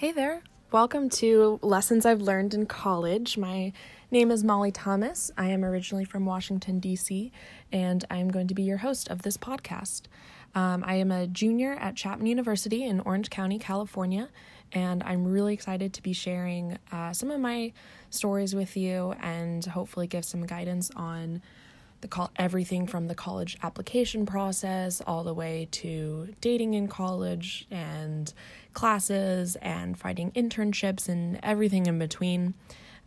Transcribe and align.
Hey 0.00 0.12
there. 0.12 0.42
Welcome 0.72 1.10
to 1.10 1.58
Lessons 1.60 2.06
I've 2.06 2.22
Learned 2.22 2.54
in 2.54 2.64
College. 2.64 3.36
My 3.36 3.74
name 4.10 4.30
is 4.30 4.42
Molly 4.42 4.72
Thomas. 4.72 5.30
I 5.36 5.48
am 5.48 5.62
originally 5.62 6.06
from 6.06 6.24
Washington, 6.24 6.80
D.C., 6.80 7.30
and 7.70 8.02
I'm 8.10 8.30
going 8.30 8.46
to 8.46 8.54
be 8.54 8.62
your 8.62 8.78
host 8.78 9.10
of 9.10 9.20
this 9.20 9.36
podcast. 9.36 10.04
Um, 10.54 10.82
I 10.86 10.94
am 10.94 11.12
a 11.12 11.26
junior 11.26 11.74
at 11.74 11.96
Chapman 11.96 12.28
University 12.28 12.82
in 12.82 13.00
Orange 13.00 13.28
County, 13.28 13.58
California, 13.58 14.30
and 14.72 15.02
I'm 15.02 15.26
really 15.26 15.52
excited 15.52 15.92
to 15.92 16.02
be 16.02 16.14
sharing 16.14 16.78
uh, 16.90 17.12
some 17.12 17.30
of 17.30 17.38
my 17.38 17.74
stories 18.08 18.54
with 18.54 18.78
you 18.78 19.14
and 19.20 19.62
hopefully 19.66 20.06
give 20.06 20.24
some 20.24 20.46
guidance 20.46 20.90
on 20.96 21.42
the 22.00 22.08
call 22.08 22.30
everything 22.36 22.86
from 22.86 23.08
the 23.08 23.14
college 23.14 23.56
application 23.62 24.26
process 24.26 25.02
all 25.06 25.24
the 25.24 25.34
way 25.34 25.68
to 25.70 26.34
dating 26.40 26.74
in 26.74 26.88
college 26.88 27.66
and 27.70 28.32
classes 28.72 29.56
and 29.56 29.98
finding 29.98 30.30
internships 30.32 31.08
and 31.08 31.38
everything 31.42 31.86
in 31.86 31.98
between. 31.98 32.54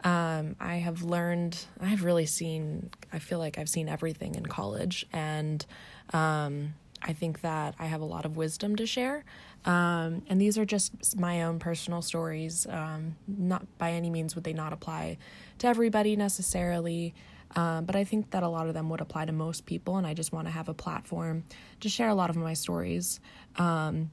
Um, 0.03 0.55
I 0.59 0.75
have 0.75 1.03
learned, 1.03 1.65
I've 1.79 2.03
really 2.03 2.25
seen, 2.25 2.89
I 3.11 3.19
feel 3.19 3.39
like 3.39 3.57
I've 3.57 3.69
seen 3.69 3.87
everything 3.87 4.35
in 4.35 4.45
college, 4.45 5.05
and 5.13 5.65
um, 6.11 6.73
I 7.01 7.13
think 7.13 7.41
that 7.41 7.75
I 7.79 7.85
have 7.85 8.01
a 8.01 8.05
lot 8.05 8.25
of 8.25 8.35
wisdom 8.35 8.75
to 8.75 8.85
share. 8.85 9.23
Um, 9.65 10.23
and 10.27 10.41
these 10.41 10.57
are 10.57 10.65
just 10.65 11.17
my 11.17 11.43
own 11.43 11.59
personal 11.59 12.01
stories. 12.01 12.67
Um, 12.69 13.15
not 13.27 13.65
by 13.77 13.91
any 13.91 14.09
means 14.09 14.35
would 14.35 14.43
they 14.43 14.53
not 14.53 14.73
apply 14.73 15.17
to 15.59 15.67
everybody 15.67 16.17
necessarily. 16.17 17.13
Um, 17.55 17.85
but 17.85 17.95
I 17.95 18.03
think 18.03 18.31
that 18.31 18.43
a 18.43 18.47
lot 18.47 18.67
of 18.67 18.73
them 18.73 18.89
would 18.89 19.01
apply 19.01 19.25
to 19.25 19.31
most 19.31 19.65
people, 19.65 19.97
and 19.97 20.07
I 20.07 20.13
just 20.13 20.31
want 20.31 20.47
to 20.47 20.51
have 20.51 20.69
a 20.69 20.73
platform 20.73 21.43
to 21.81 21.89
share 21.89 22.09
a 22.09 22.15
lot 22.15 22.29
of 22.29 22.35
my 22.35 22.53
stories 22.53 23.19
um, 23.57 24.09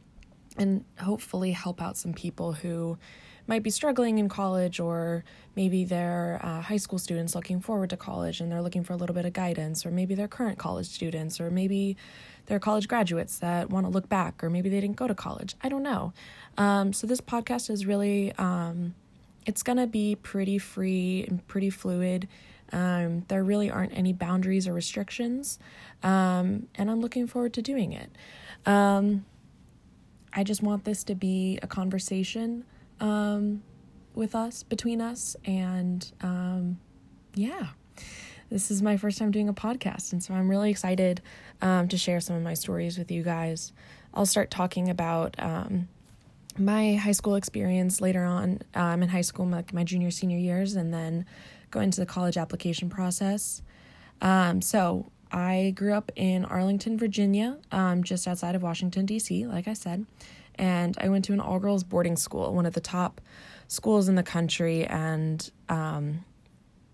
and 0.56 0.84
hopefully 0.98 1.52
help 1.52 1.80
out 1.80 1.96
some 1.96 2.12
people 2.12 2.52
who 2.52 2.98
might 3.46 3.62
be 3.62 3.70
struggling 3.70 4.18
in 4.18 4.28
college, 4.28 4.78
or 4.78 5.24
maybe 5.56 5.84
they're 5.84 6.38
uh, 6.42 6.60
high 6.60 6.76
school 6.76 6.98
students 6.98 7.34
looking 7.34 7.60
forward 7.60 7.90
to 7.90 7.96
college 7.96 8.40
and 8.40 8.52
they're 8.52 8.62
looking 8.62 8.84
for 8.84 8.92
a 8.92 8.96
little 8.96 9.14
bit 9.14 9.24
of 9.24 9.32
guidance, 9.32 9.84
or 9.84 9.90
maybe 9.90 10.14
they're 10.14 10.28
current 10.28 10.58
college 10.58 10.86
students, 10.86 11.40
or 11.40 11.50
maybe 11.50 11.96
they're 12.46 12.60
college 12.60 12.86
graduates 12.86 13.38
that 13.38 13.70
want 13.70 13.86
to 13.86 13.90
look 13.90 14.08
back, 14.08 14.44
or 14.44 14.50
maybe 14.50 14.68
they 14.68 14.80
didn't 14.80 14.96
go 14.96 15.08
to 15.08 15.14
college. 15.14 15.56
I 15.62 15.68
don't 15.68 15.82
know. 15.82 16.12
Um, 16.58 16.92
so 16.92 17.06
this 17.06 17.20
podcast 17.20 17.70
is 17.70 17.86
really, 17.86 18.32
um, 18.34 18.94
it's 19.46 19.62
gonna 19.62 19.86
be 19.86 20.14
pretty 20.14 20.58
free 20.58 21.24
and 21.26 21.44
pretty 21.48 21.70
fluid. 21.70 22.28
Um, 22.72 23.24
there 23.28 23.42
really 23.42 23.70
aren't 23.70 23.96
any 23.96 24.12
boundaries 24.12 24.68
or 24.68 24.72
restrictions, 24.72 25.58
um, 26.02 26.66
and 26.74 26.90
I'm 26.90 27.00
looking 27.00 27.26
forward 27.26 27.54
to 27.54 27.62
doing 27.62 27.92
it. 27.92 28.10
Um, 28.66 29.24
I 30.32 30.44
just 30.44 30.62
want 30.62 30.84
this 30.84 31.04
to 31.04 31.14
be 31.14 31.58
a 31.62 31.66
conversation 31.66 32.64
um, 33.00 33.62
with 34.14 34.34
us, 34.34 34.62
between 34.62 35.00
us, 35.00 35.36
and 35.44 36.10
um, 36.22 36.78
yeah. 37.34 37.68
This 38.50 38.70
is 38.70 38.82
my 38.82 38.96
first 38.96 39.18
time 39.18 39.30
doing 39.30 39.48
a 39.48 39.54
podcast, 39.54 40.12
and 40.12 40.22
so 40.22 40.34
I'm 40.34 40.48
really 40.48 40.70
excited 40.70 41.22
um, 41.62 41.86
to 41.88 41.96
share 41.96 42.20
some 42.20 42.34
of 42.36 42.42
my 42.42 42.54
stories 42.54 42.98
with 42.98 43.10
you 43.10 43.22
guys. 43.22 43.72
I'll 44.12 44.26
start 44.26 44.50
talking 44.50 44.88
about 44.88 45.36
my 46.58 46.94
high 46.94 47.12
school 47.12 47.36
experience 47.36 48.00
later 48.00 48.24
on 48.24 48.60
um, 48.74 49.02
in 49.02 49.08
high 49.08 49.20
school, 49.20 49.46
my, 49.46 49.64
my 49.72 49.84
junior, 49.84 50.10
senior 50.10 50.38
years, 50.38 50.74
and 50.74 50.92
then 50.92 51.26
go 51.70 51.80
into 51.80 52.00
the 52.00 52.06
college 52.06 52.36
application 52.36 52.90
process. 52.90 53.62
Um, 54.20 54.60
so 54.60 55.10
I 55.32 55.72
grew 55.76 55.94
up 55.94 56.10
in 56.16 56.44
Arlington, 56.44 56.98
Virginia, 56.98 57.58
um, 57.70 58.02
just 58.02 58.26
outside 58.26 58.54
of 58.54 58.62
Washington, 58.62 59.06
D.C., 59.06 59.46
like 59.46 59.68
I 59.68 59.74
said. 59.74 60.04
And 60.56 60.96
I 61.00 61.08
went 61.08 61.24
to 61.26 61.32
an 61.32 61.40
all 61.40 61.58
girls 61.58 61.84
boarding 61.84 62.16
school, 62.16 62.52
one 62.52 62.66
of 62.66 62.74
the 62.74 62.80
top 62.80 63.20
schools 63.68 64.08
in 64.08 64.16
the 64.16 64.22
country. 64.22 64.84
And 64.84 65.48
um, 65.68 66.24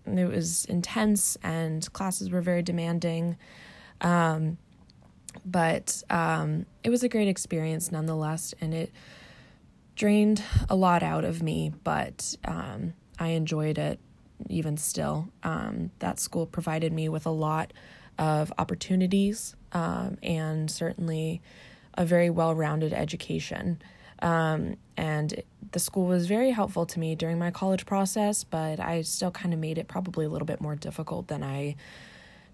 it 0.05 0.25
was 0.25 0.65
intense, 0.65 1.37
and 1.43 1.91
classes 1.93 2.29
were 2.29 2.41
very 2.41 2.61
demanding. 2.61 3.37
Um, 4.01 4.57
but 5.43 6.03
um, 6.09 6.65
it 6.83 6.89
was 6.89 7.03
a 7.03 7.09
great 7.09 7.27
experience 7.27 7.91
nonetheless. 7.91 8.53
And 8.61 8.73
it 8.73 8.91
drained 9.95 10.43
a 10.69 10.75
lot 10.75 11.01
out 11.01 11.25
of 11.25 11.41
me, 11.41 11.73
but 11.83 12.35
um, 12.45 12.93
I 13.19 13.29
enjoyed 13.29 13.79
it 13.79 13.99
even 14.49 14.77
still. 14.77 15.29
Um, 15.43 15.91
that 15.99 16.19
school 16.19 16.45
provided 16.45 16.93
me 16.93 17.09
with 17.09 17.25
a 17.25 17.31
lot 17.31 17.73
of 18.17 18.51
opportunities 18.57 19.55
um, 19.73 20.17
and 20.23 20.69
certainly 20.69 21.41
a 21.93 22.05
very 22.05 22.29
well 22.29 22.53
rounded 22.53 22.93
education. 22.93 23.81
Um, 24.19 24.77
and 24.95 25.43
the 25.71 25.79
school 25.79 26.05
was 26.05 26.27
very 26.27 26.51
helpful 26.51 26.85
to 26.87 26.99
me 26.99 27.15
during 27.15 27.37
my 27.37 27.51
college 27.51 27.85
process, 27.85 28.43
but 28.43 28.79
I 28.79 29.01
still 29.01 29.31
kind 29.31 29.53
of 29.53 29.59
made 29.59 29.77
it 29.77 29.87
probably 29.87 30.25
a 30.25 30.29
little 30.29 30.45
bit 30.45 30.61
more 30.61 30.75
difficult 30.75 31.27
than 31.27 31.43
I 31.43 31.75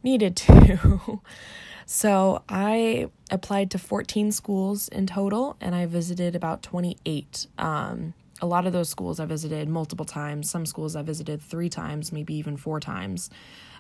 needed 0.02 0.36
to. 0.38 1.22
so 1.86 2.44
I 2.50 3.10
applied 3.32 3.72
to 3.72 3.80
14 3.80 4.32
schools 4.32 4.88
in 4.90 5.08
total 5.08 5.56
and 5.62 5.74
I 5.74 5.86
visited 5.86 6.36
about 6.36 6.64
28. 6.64 7.48
Um, 7.58 8.14
a 8.42 8.46
lot 8.46 8.66
of 8.66 8.74
those 8.74 8.90
schools 8.90 9.20
I 9.20 9.26
visited 9.26 9.70
multiple 9.70 10.06
times. 10.06 10.50
Some 10.50 10.66
schools 10.66 10.96
I 10.96 11.02
visited 11.02 11.42
three 11.42 11.70
times, 11.70 12.12
maybe 12.12 12.34
even 12.36 12.58
four 12.58 12.80
times. 12.80 13.30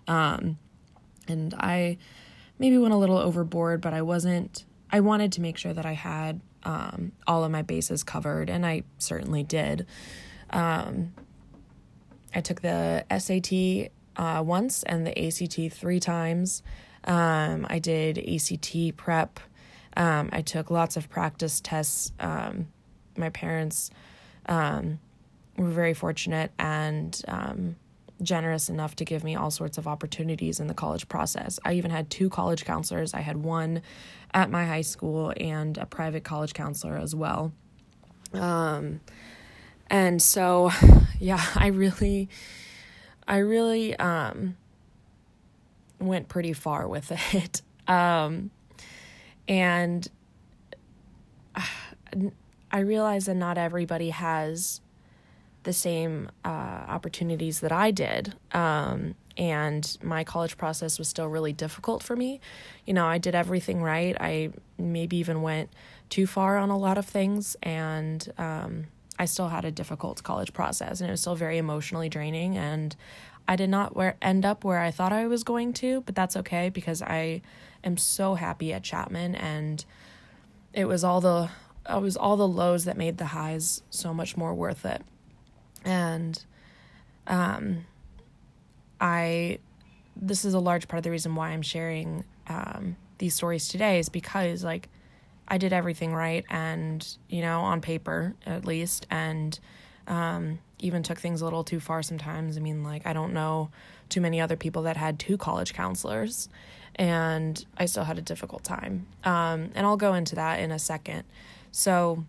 Um, 0.08 0.58
and 1.28 1.54
I 1.56 1.98
maybe 2.60 2.78
went 2.78 2.94
a 2.94 2.98
little 2.98 3.18
overboard, 3.18 3.82
but 3.82 3.94
I 3.94 4.02
wasn't, 4.02 4.66
I 4.92 5.00
wanted 5.00 5.32
to 5.34 5.42
make 5.42 5.58
sure 5.58 5.74
that 5.74 5.86
I 5.86 5.94
had 5.94 6.42
um, 6.64 7.12
all 7.28 7.44
of 7.44 7.52
my 7.52 7.62
bases 7.62 8.04
covered, 8.04 8.50
and 8.50 8.66
I 8.66 8.84
certainly 9.00 9.44
did. 9.44 9.86
Um, 10.50 11.14
I 12.34 12.42
took 12.42 12.62
the 12.62 13.06
SAT 13.18 13.92
uh, 14.16 14.44
once 14.44 14.84
and 14.84 15.06
the 15.06 15.28
ACT 15.28 15.74
three 15.74 16.00
times. 16.00 16.64
Um, 17.04 17.66
I 17.70 17.80
did 17.80 18.18
ACT 18.18 18.96
prep. 18.96 19.40
Um, 19.96 20.30
I 20.32 20.42
took 20.42 20.72
lots 20.72 20.98
of 20.98 21.10
practice 21.10 21.60
tests. 21.60 22.12
Um, 22.20 22.68
my 23.18 23.30
parents 23.30 23.92
um, 24.48 25.00
were 25.58 25.70
very 25.70 25.94
fortunate 25.94 26.52
and 26.58 27.22
um, 27.28 27.76
generous 28.22 28.70
enough 28.70 28.96
to 28.96 29.06
give 29.06 29.24
me 29.24 29.36
all 29.36 29.52
sorts 29.52 29.78
of 29.78 29.88
opportunities 29.88 30.60
in 30.60 30.68
the 30.68 30.74
college 30.74 31.08
process. 31.08 31.60
I 31.66 31.74
even 31.74 31.92
had 31.92 32.10
two 32.10 32.30
college 32.30 32.66
counselors. 32.66 33.14
I 33.14 33.22
had 33.22 33.38
one 33.38 33.82
at 34.34 34.50
my 34.50 34.66
high 34.66 34.82
school 34.82 35.34
and 35.38 35.78
a 35.78 35.86
private 35.86 36.24
college 36.24 36.54
counselor 36.54 36.98
as 36.98 37.16
well. 37.16 37.54
Um, 38.34 39.02
and 39.88 40.22
so, 40.22 40.72
yeah, 41.20 41.44
I 41.56 41.68
really, 41.68 42.30
I 43.28 43.38
really 43.38 43.96
um, 43.98 44.58
went 46.00 46.28
pretty 46.30 46.54
far 46.54 46.88
with 46.88 47.12
it. 47.34 47.62
Um, 47.86 48.50
and 49.46 50.08
I 52.74 52.80
realize 52.80 53.28
that 53.28 53.36
not 53.36 53.60
everybody 53.60 54.10
has 54.10 54.82
the 55.62 55.74
same 55.74 56.30
uh, 56.44 56.48
opportunities 56.48 57.60
that 57.60 57.72
I 57.72 57.92
did. 57.92 58.34
Um, 58.52 59.16
and 59.38 59.98
my 60.02 60.24
college 60.24 60.58
process 60.58 61.00
was 61.00 61.08
still 61.08 61.28
really 61.28 61.54
difficult 61.54 62.04
for 62.04 62.16
me. 62.16 62.42
You 62.86 62.94
know, 62.94 63.06
I 63.06 63.20
did 63.20 63.36
everything 63.36 63.82
right. 63.82 64.18
I 64.20 64.50
maybe 64.78 65.18
even 65.18 65.42
went 65.42 65.70
too 66.10 66.28
far 66.28 66.58
on 66.58 66.70
a 66.70 66.78
lot 66.78 66.98
of 66.98 67.06
things, 67.06 67.56
and 67.64 68.32
um, 68.38 68.86
I 69.18 69.26
still 69.26 69.50
had 69.50 69.66
a 69.66 69.72
difficult 69.72 70.22
college 70.24 70.54
process, 70.54 71.00
and 71.00 71.10
it 71.10 71.14
was 71.14 71.22
still 71.22 71.36
very 71.36 71.58
emotionally 71.58 72.10
draining. 72.10 72.58
And 72.58 72.96
I 73.48 73.56
did 73.56 73.70
not 73.70 73.96
where, 73.96 74.18
end 74.22 74.46
up 74.46 74.64
where 74.64 74.80
I 74.80 74.92
thought 74.92 75.14
I 75.14 75.26
was 75.28 75.44
going 75.44 75.74
to, 75.74 76.02
but 76.02 76.16
that's 76.16 76.36
okay 76.38 76.70
because 76.70 77.02
I 77.02 77.42
am 77.84 77.98
so 77.98 78.36
happy 78.36 78.74
at 78.74 78.84
Chapman, 78.84 79.36
and 79.36 79.84
it 80.74 80.86
was 80.86 81.04
all 81.04 81.22
the 81.22 81.50
it 81.90 82.02
was 82.02 82.18
all 82.18 82.38
the 82.38 82.48
lows 82.48 82.86
that 82.86 82.98
made 82.98 83.18
the 83.18 83.26
highs 83.26 83.82
so 83.90 84.14
much 84.14 84.38
more 84.38 84.54
worth 84.54 84.86
it. 84.86 85.02
And 85.84 86.44
um, 87.28 87.86
I, 89.02 89.60
this 90.16 90.46
is 90.46 90.54
a 90.54 90.60
large 90.60 90.88
part 90.88 91.00
of 91.00 91.04
the 91.04 91.12
reason 91.12 91.36
why 91.36 91.50
I'm 91.50 91.62
sharing 91.62 92.24
um, 92.48 92.96
these 93.18 93.34
stories 93.34 93.68
today 93.68 94.00
is 94.00 94.10
because 94.10 94.64
like 94.64 94.90
I 95.48 95.58
did 95.58 95.74
everything 95.74 96.14
right 96.14 96.46
and 96.50 97.06
you 97.30 97.42
know 97.42 97.62
on 97.62 97.82
paper 97.82 98.36
at 98.46 98.66
least 98.66 99.08
and 99.10 99.58
um, 100.08 100.60
even 100.80 101.04
took 101.04 101.20
things 101.20 101.42
a 101.42 101.46
little 101.46 101.64
too 101.64 101.80
far 101.80 102.04
sometimes. 102.04 102.58
I 102.58 102.60
mean 102.60 102.84
like 102.84 103.06
I 103.06 103.14
don't 103.14 103.34
know 103.34 103.70
too 104.10 104.22
many 104.22 104.42
other 104.42 104.56
people 104.56 104.84
that 104.84 104.98
had 104.98 105.20
two 105.20 105.38
college 105.38 105.74
counselors 105.74 106.50
and 106.96 107.66
I 107.78 107.86
still 107.86 108.04
had 108.04 108.18
a 108.18 108.22
difficult 108.22 108.64
time. 108.64 109.08
Um, 109.24 109.72
and 109.74 109.86
I'll 109.86 109.98
go 109.98 110.14
into 110.14 110.36
that 110.36 110.60
in 110.60 110.72
a 110.72 110.80
second. 110.80 111.24
So 111.74 112.24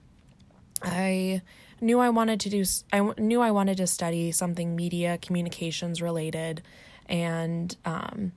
I 0.83 1.43
knew 1.81 2.01
I 2.01 2.09
wanted 2.09 2.41
to 2.41 2.49
do 2.49 2.65
I 2.93 3.01
knew 3.19 3.41
I 3.43 3.51
wanted 3.51 3.77
to 3.77 3.87
study 3.87 4.33
something 4.33 4.75
media 4.75 5.19
communications 5.19 6.01
related 6.01 6.63
and 7.07 7.77
um, 7.85 8.33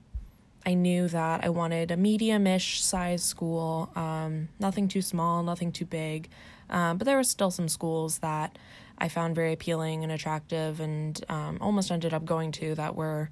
I 0.66 0.74
knew 0.74 1.08
that 1.08 1.44
I 1.44 1.48
wanted 1.48 1.90
a 1.90 1.96
medium-ish 1.96 2.82
size 2.82 3.24
school, 3.24 3.90
um, 3.96 4.48
nothing 4.60 4.86
too 4.86 5.00
small, 5.00 5.42
nothing 5.42 5.72
too 5.72 5.86
big. 5.86 6.28
Um, 6.68 6.98
but 6.98 7.06
there 7.06 7.16
were 7.16 7.24
still 7.24 7.50
some 7.50 7.68
schools 7.70 8.18
that 8.18 8.58
I 8.98 9.08
found 9.08 9.34
very 9.34 9.54
appealing 9.54 10.02
and 10.02 10.12
attractive 10.12 10.80
and 10.80 11.18
um, 11.30 11.56
almost 11.62 11.90
ended 11.90 12.12
up 12.12 12.26
going 12.26 12.52
to 12.52 12.74
that 12.74 12.94
were 12.94 13.30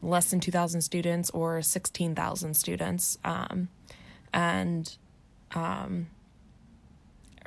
less 0.00 0.30
than 0.30 0.38
2,000 0.38 0.80
students 0.82 1.28
or 1.30 1.60
16,000 1.60 2.54
students. 2.54 3.18
Um, 3.24 3.68
and 4.32 4.96
um, 5.56 6.06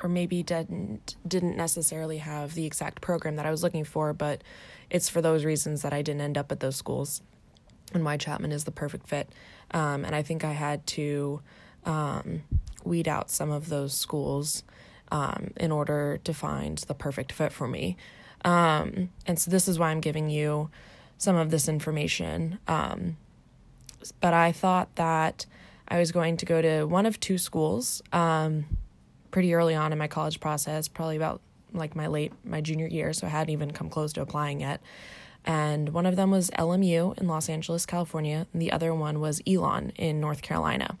or 0.02 0.08
maybe 0.08 0.42
didn't 0.42 1.16
didn't 1.26 1.56
necessarily 1.56 2.18
have 2.18 2.54
the 2.54 2.66
exact 2.66 3.00
program 3.00 3.36
that 3.36 3.46
I 3.46 3.50
was 3.50 3.62
looking 3.62 3.84
for, 3.84 4.12
but 4.12 4.42
it's 4.90 5.08
for 5.08 5.20
those 5.20 5.44
reasons 5.44 5.82
that 5.82 5.92
I 5.92 6.02
didn't 6.02 6.20
end 6.20 6.38
up 6.38 6.52
at 6.52 6.60
those 6.60 6.76
schools. 6.76 7.22
And 7.94 8.04
why 8.04 8.16
Chapman 8.18 8.52
is 8.52 8.64
the 8.64 8.70
perfect 8.70 9.08
fit. 9.08 9.30
Um, 9.70 10.04
and 10.04 10.14
I 10.14 10.22
think 10.22 10.44
I 10.44 10.52
had 10.52 10.86
to 10.88 11.40
um, 11.84 12.42
weed 12.84 13.08
out 13.08 13.30
some 13.30 13.50
of 13.50 13.70
those 13.70 13.94
schools 13.94 14.62
um, 15.10 15.52
in 15.56 15.72
order 15.72 16.20
to 16.24 16.34
find 16.34 16.78
the 16.78 16.94
perfect 16.94 17.32
fit 17.32 17.52
for 17.52 17.66
me. 17.66 17.96
Um, 18.44 19.10
and 19.26 19.38
so 19.38 19.50
this 19.50 19.68
is 19.68 19.78
why 19.78 19.88
I'm 19.88 20.00
giving 20.00 20.28
you 20.28 20.70
some 21.16 21.36
of 21.36 21.50
this 21.50 21.68
information. 21.68 22.58
Um, 22.68 23.16
but 24.20 24.34
I 24.34 24.52
thought 24.52 24.94
that 24.96 25.46
I 25.88 25.98
was 25.98 26.12
going 26.12 26.36
to 26.36 26.46
go 26.46 26.62
to 26.62 26.84
one 26.84 27.06
of 27.06 27.18
two 27.18 27.38
schools 27.38 28.02
um, 28.12 28.66
pretty 29.30 29.54
early 29.54 29.74
on 29.74 29.92
in 29.92 29.98
my 29.98 30.08
college 30.08 30.40
process, 30.40 30.88
probably 30.88 31.16
about 31.16 31.40
like 31.72 31.94
my 31.94 32.06
late 32.06 32.32
my 32.44 32.60
junior 32.60 32.86
year, 32.86 33.12
so 33.12 33.26
I 33.26 33.30
hadn't 33.30 33.52
even 33.52 33.72
come 33.72 33.90
close 33.90 34.12
to 34.14 34.22
applying 34.22 34.60
yet. 34.60 34.80
And 35.44 35.90
one 35.90 36.06
of 36.06 36.16
them 36.16 36.30
was 36.30 36.50
LMU 36.50 37.18
in 37.18 37.26
Los 37.26 37.48
Angeles, 37.48 37.86
California, 37.86 38.46
and 38.52 38.60
the 38.60 38.72
other 38.72 38.94
one 38.94 39.20
was 39.20 39.40
Elon 39.46 39.92
in 39.96 40.20
North 40.20 40.42
Carolina. 40.42 40.98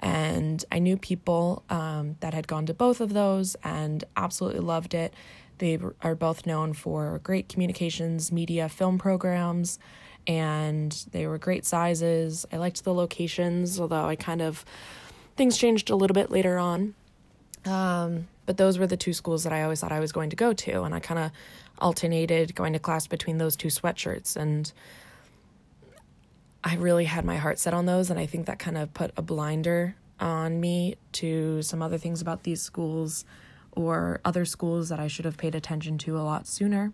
And 0.00 0.64
I 0.70 0.78
knew 0.78 0.96
people 0.96 1.64
um, 1.70 2.16
that 2.20 2.34
had 2.34 2.46
gone 2.46 2.66
to 2.66 2.74
both 2.74 3.00
of 3.00 3.12
those 3.12 3.56
and 3.64 4.04
absolutely 4.16 4.60
loved 4.60 4.94
it. 4.94 5.14
They 5.58 5.78
are 6.02 6.14
both 6.14 6.46
known 6.46 6.72
for 6.72 7.20
great 7.24 7.48
communications, 7.48 8.30
media, 8.30 8.68
film 8.68 8.98
programs, 8.98 9.78
and 10.26 10.92
they 11.12 11.26
were 11.26 11.38
great 11.38 11.64
sizes. 11.64 12.46
I 12.52 12.58
liked 12.58 12.84
the 12.84 12.94
locations, 12.94 13.80
although 13.80 14.04
I 14.04 14.14
kind 14.14 14.42
of 14.42 14.64
things 15.36 15.56
changed 15.56 15.90
a 15.90 15.96
little 15.96 16.14
bit 16.14 16.30
later 16.30 16.58
on. 16.58 16.94
Um, 17.68 18.28
but 18.46 18.56
those 18.56 18.78
were 18.78 18.86
the 18.86 18.96
two 18.96 19.12
schools 19.12 19.44
that 19.44 19.52
I 19.52 19.62
always 19.62 19.80
thought 19.80 19.92
I 19.92 20.00
was 20.00 20.12
going 20.12 20.30
to 20.30 20.36
go 20.36 20.52
to, 20.52 20.82
and 20.82 20.94
I 20.94 21.00
kind 21.00 21.20
of 21.20 21.30
alternated 21.78 22.54
going 22.54 22.72
to 22.72 22.78
class 22.78 23.06
between 23.06 23.38
those 23.38 23.54
two 23.56 23.68
sweatshirts 23.68 24.36
and 24.36 24.72
I 26.64 26.74
really 26.76 27.04
had 27.04 27.24
my 27.24 27.36
heart 27.36 27.58
set 27.58 27.72
on 27.72 27.86
those, 27.86 28.10
and 28.10 28.18
I 28.18 28.26
think 28.26 28.46
that 28.46 28.58
kind 28.58 28.76
of 28.76 28.92
put 28.92 29.12
a 29.16 29.22
blinder 29.22 29.94
on 30.18 30.60
me 30.60 30.96
to 31.12 31.62
some 31.62 31.80
other 31.80 31.98
things 31.98 32.20
about 32.20 32.42
these 32.42 32.60
schools 32.60 33.24
or 33.72 34.20
other 34.24 34.44
schools 34.44 34.88
that 34.88 34.98
I 34.98 35.06
should 35.06 35.24
have 35.24 35.36
paid 35.36 35.54
attention 35.54 35.98
to 35.98 36.18
a 36.18 36.20
lot 36.20 36.46
sooner. 36.46 36.92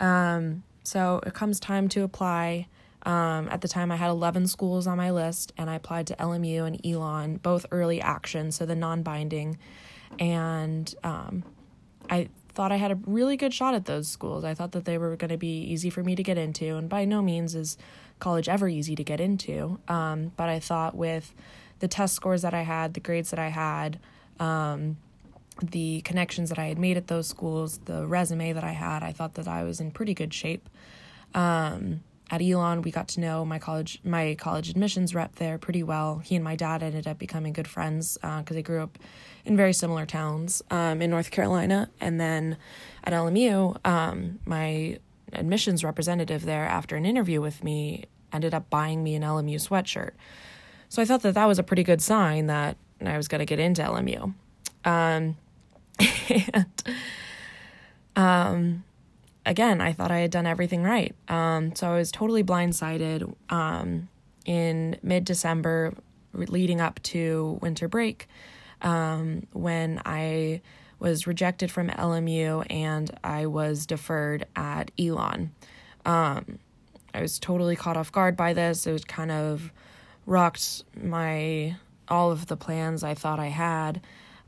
Um, 0.00 0.64
so 0.82 1.20
it 1.24 1.34
comes 1.34 1.60
time 1.60 1.88
to 1.90 2.02
apply. 2.02 2.66
Um, 3.04 3.48
at 3.50 3.60
the 3.60 3.68
time, 3.68 3.92
I 3.92 3.96
had 3.96 4.10
11 4.10 4.48
schools 4.48 4.88
on 4.88 4.96
my 4.96 5.10
list, 5.10 5.52
and 5.56 5.70
I 5.70 5.76
applied 5.76 6.08
to 6.08 6.16
LMU 6.16 6.66
and 6.66 6.84
Elon, 6.84 7.36
both 7.36 7.66
early 7.70 8.00
action, 8.00 8.50
so 8.50 8.66
the 8.66 8.74
non 8.74 9.02
binding. 9.02 9.58
And 10.18 10.92
um, 11.04 11.44
I 12.10 12.28
thought 12.48 12.72
I 12.72 12.76
had 12.76 12.90
a 12.90 12.98
really 13.06 13.36
good 13.36 13.54
shot 13.54 13.74
at 13.74 13.84
those 13.84 14.08
schools. 14.08 14.44
I 14.44 14.54
thought 14.54 14.72
that 14.72 14.84
they 14.84 14.98
were 14.98 15.14
going 15.16 15.30
to 15.30 15.36
be 15.36 15.62
easy 15.62 15.90
for 15.90 16.02
me 16.02 16.16
to 16.16 16.22
get 16.22 16.36
into, 16.36 16.76
and 16.76 16.88
by 16.88 17.04
no 17.04 17.22
means 17.22 17.54
is 17.54 17.78
college 18.18 18.48
ever 18.48 18.68
easy 18.68 18.96
to 18.96 19.04
get 19.04 19.20
into. 19.20 19.78
Um, 19.86 20.32
but 20.36 20.48
I 20.48 20.58
thought 20.58 20.96
with 20.96 21.34
the 21.78 21.88
test 21.88 22.14
scores 22.14 22.42
that 22.42 22.54
I 22.54 22.62
had, 22.62 22.94
the 22.94 23.00
grades 23.00 23.30
that 23.30 23.38
I 23.38 23.48
had, 23.48 24.00
um, 24.40 24.96
the 25.62 26.00
connections 26.02 26.48
that 26.48 26.58
I 26.58 26.66
had 26.66 26.78
made 26.78 26.96
at 26.96 27.06
those 27.06 27.26
schools, 27.26 27.78
the 27.84 28.06
resume 28.06 28.52
that 28.52 28.64
I 28.64 28.72
had, 28.72 29.02
I 29.02 29.12
thought 29.12 29.34
that 29.34 29.48
I 29.48 29.62
was 29.62 29.80
in 29.80 29.90
pretty 29.90 30.14
good 30.14 30.34
shape. 30.34 30.68
Um, 31.34 32.00
at 32.30 32.42
Elon, 32.42 32.82
we 32.82 32.90
got 32.90 33.08
to 33.08 33.20
know 33.20 33.44
my 33.44 33.58
college 33.58 34.00
my 34.04 34.34
college 34.38 34.68
admissions 34.68 35.14
rep 35.14 35.36
there 35.36 35.58
pretty 35.58 35.82
well. 35.82 36.18
He 36.18 36.34
and 36.34 36.44
my 36.44 36.56
dad 36.56 36.82
ended 36.82 37.06
up 37.06 37.18
becoming 37.18 37.52
good 37.52 37.68
friends 37.68 38.18
because 38.20 38.44
uh, 38.50 38.54
they 38.54 38.62
grew 38.62 38.82
up 38.82 38.98
in 39.44 39.56
very 39.56 39.72
similar 39.72 40.04
towns 40.04 40.62
um, 40.70 41.00
in 41.00 41.10
North 41.10 41.30
Carolina. 41.30 41.88
And 42.00 42.20
then 42.20 42.58
at 43.04 43.12
LMU, 43.12 43.84
um, 43.86 44.38
my 44.44 44.98
admissions 45.32 45.82
representative 45.82 46.44
there, 46.44 46.66
after 46.66 46.96
an 46.96 47.06
interview 47.06 47.40
with 47.40 47.64
me, 47.64 48.04
ended 48.32 48.52
up 48.52 48.68
buying 48.68 49.02
me 49.02 49.14
an 49.14 49.22
LMU 49.22 49.56
sweatshirt. 49.56 50.10
So 50.90 51.00
I 51.00 51.04
thought 51.06 51.22
that 51.22 51.34
that 51.34 51.46
was 51.46 51.58
a 51.58 51.62
pretty 51.62 51.82
good 51.82 52.02
sign 52.02 52.46
that 52.46 52.76
I 53.04 53.16
was 53.16 53.28
going 53.28 53.40
to 53.40 53.46
get 53.46 53.58
into 53.58 53.82
LMU. 53.82 54.34
Um, 54.84 55.36
and 56.54 56.66
um, 58.16 58.84
again, 59.46 59.80
I 59.80 59.92
thought 59.92 60.10
I 60.10 60.18
had 60.18 60.30
done 60.30 60.46
everything 60.46 60.82
right. 60.82 61.14
Um, 61.28 61.74
so 61.74 61.90
I 61.90 61.96
was 61.96 62.12
totally 62.12 62.44
blindsided 62.44 63.34
um, 63.50 64.08
in 64.44 64.96
mid 65.02 65.24
December, 65.24 65.94
leading 66.32 66.80
up 66.80 67.02
to 67.04 67.58
winter 67.60 67.88
break, 67.88 68.28
um, 68.82 69.46
when 69.52 70.00
I 70.04 70.60
was 71.00 71.26
rejected 71.26 71.70
from 71.70 71.88
LMU 71.88 72.66
and 72.70 73.10
I 73.22 73.46
was 73.46 73.86
deferred 73.86 74.46
at 74.56 74.90
Elon. 74.98 75.52
Um, 76.04 76.58
I 77.14 77.22
was 77.22 77.38
totally 77.38 77.76
caught 77.76 77.96
off 77.96 78.12
guard 78.12 78.36
by 78.36 78.52
this. 78.52 78.86
It 78.86 78.92
was 78.92 79.04
kind 79.04 79.30
of 79.30 79.72
rocked 80.26 80.84
my 81.00 81.76
all 82.08 82.30
of 82.30 82.46
the 82.46 82.56
plans 82.56 83.04
I 83.04 83.14
thought 83.14 83.38
I 83.38 83.48
had. 83.48 84.00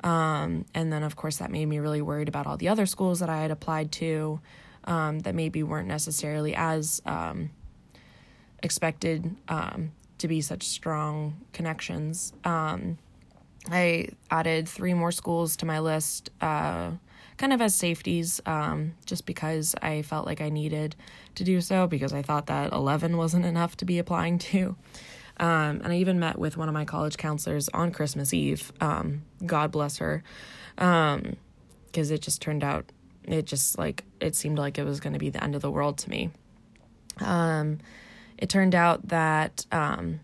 Um, 0.02 0.64
and 0.75 0.92
then, 0.92 1.02
of 1.02 1.16
course, 1.16 1.37
that 1.38 1.50
made 1.50 1.66
me 1.66 1.78
really 1.78 2.00
worried 2.00 2.28
about 2.28 2.46
all 2.46 2.56
the 2.56 2.69
other 2.69 2.87
schools 2.87 3.20
that 3.20 3.28
I 3.28 3.42
had 3.42 3.50
applied 3.50 3.92
to 3.92 4.40
um, 4.85 5.21
that 5.21 5.35
maybe 5.35 5.62
weren't 5.62 5.88
necessarily 5.88 6.55
as 6.55 7.00
um, 7.06 7.50
expected 8.62 9.37
um, 9.49 9.93
to 10.19 10.29
be 10.29 10.41
such 10.41 10.65
strong 10.65 11.41
connections. 11.53 12.32
Um, 12.44 12.99
I 13.71 14.09
added 14.31 14.69
three 14.69 14.94
more 14.94 15.12
schools 15.12 15.56
to 15.56 15.67
my 15.67 15.81
list, 15.81 16.31
uh, 16.41 16.93
kind 17.37 17.53
of 17.53 17.61
as 17.61 17.75
safeties, 17.75 18.41
um, 18.47 18.94
just 19.06 19.27
because 19.27 19.75
I 19.82 20.03
felt 20.03 20.27
like 20.27 20.41
I 20.41 20.49
needed 20.49 20.97
to 21.35 21.44
do 21.44 21.61
so 21.61 21.87
because 21.87 22.12
I 22.12 22.23
thought 22.23 22.47
that 22.47 22.73
11 22.73 23.17
wasn't 23.17 23.44
enough 23.44 23.76
to 23.79 23.85
be 23.85 23.99
applying 23.99 24.38
to. 24.38 24.76
Um, 25.38 25.81
and 25.83 25.88
I 25.88 25.97
even 25.97 26.19
met 26.21 26.38
with 26.38 26.59
one 26.59 26.69
of 26.69 26.75
my 26.75 26.85
college 26.85 27.17
counselors 27.17 27.71
on 27.71 27.93
Christmas 27.93 28.35
Eve. 28.35 28.73
Um, 28.81 29.23
God 29.44 29.71
bless 29.71 29.97
her. 29.97 30.23
Because 30.76 31.15
um, 31.17 31.37
it 31.94 32.21
just 32.21 32.43
turned 32.43 32.62
out, 32.62 32.93
it 33.32 33.47
just 33.47 33.79
like, 33.79 34.05
it 34.21 34.35
seemed 34.35 34.59
like 34.59 34.78
it 34.78 34.85
was 34.85 35.00
going 35.00 35.12
to 35.12 35.19
be 35.19 35.31
the 35.31 35.43
end 35.43 35.54
of 35.54 35.62
the 35.62 35.71
world 35.71 35.99
to 35.99 36.11
me. 36.11 36.31
Um, 37.21 37.78
it 38.38 38.49
turned 38.49 38.75
out 38.75 39.09
that 39.09 39.66
um, 39.71 40.21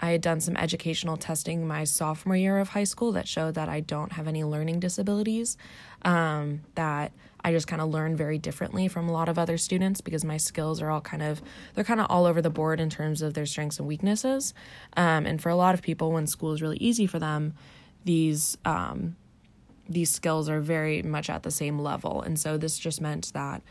I 0.00 0.10
had 0.10 0.20
done 0.20 0.40
some 0.40 0.56
educational 0.56 1.16
testing 1.16 1.66
my 1.66 1.84
sophomore 1.84 2.36
year 2.36 2.58
of 2.58 2.70
high 2.70 2.84
school 2.84 3.12
that 3.12 3.26
showed 3.28 3.54
that 3.54 3.68
I 3.68 3.80
don't 3.80 4.12
have 4.12 4.28
any 4.28 4.44
learning 4.44 4.80
disabilities, 4.80 5.56
um, 6.02 6.62
that 6.74 7.12
I 7.42 7.52
just 7.52 7.68
kind 7.68 7.80
of 7.80 7.88
learn 7.88 8.16
very 8.16 8.38
differently 8.38 8.88
from 8.88 9.08
a 9.08 9.12
lot 9.12 9.28
of 9.28 9.38
other 9.38 9.56
students 9.56 10.00
because 10.00 10.24
my 10.24 10.36
skills 10.36 10.82
are 10.82 10.90
all 10.90 11.00
kind 11.00 11.22
of, 11.22 11.40
they're 11.74 11.84
kind 11.84 12.00
of 12.00 12.06
all 12.10 12.26
over 12.26 12.42
the 12.42 12.50
board 12.50 12.80
in 12.80 12.90
terms 12.90 13.22
of 13.22 13.34
their 13.34 13.46
strengths 13.46 13.78
and 13.78 13.86
weaknesses. 13.86 14.52
Um, 14.96 15.26
and 15.26 15.40
for 15.40 15.48
a 15.48 15.56
lot 15.56 15.74
of 15.74 15.80
people, 15.80 16.10
when 16.10 16.26
school 16.26 16.52
is 16.52 16.60
really 16.60 16.78
easy 16.78 17.06
for 17.06 17.20
them, 17.20 17.54
these, 18.04 18.58
um, 18.64 19.16
these 19.88 20.10
skills 20.10 20.48
are 20.48 20.60
very 20.60 21.02
much 21.02 21.30
at 21.30 21.42
the 21.42 21.50
same 21.50 21.78
level. 21.78 22.22
And 22.22 22.38
so 22.38 22.56
this 22.58 22.78
just 22.78 23.00
meant 23.00 23.32
that 23.34 23.62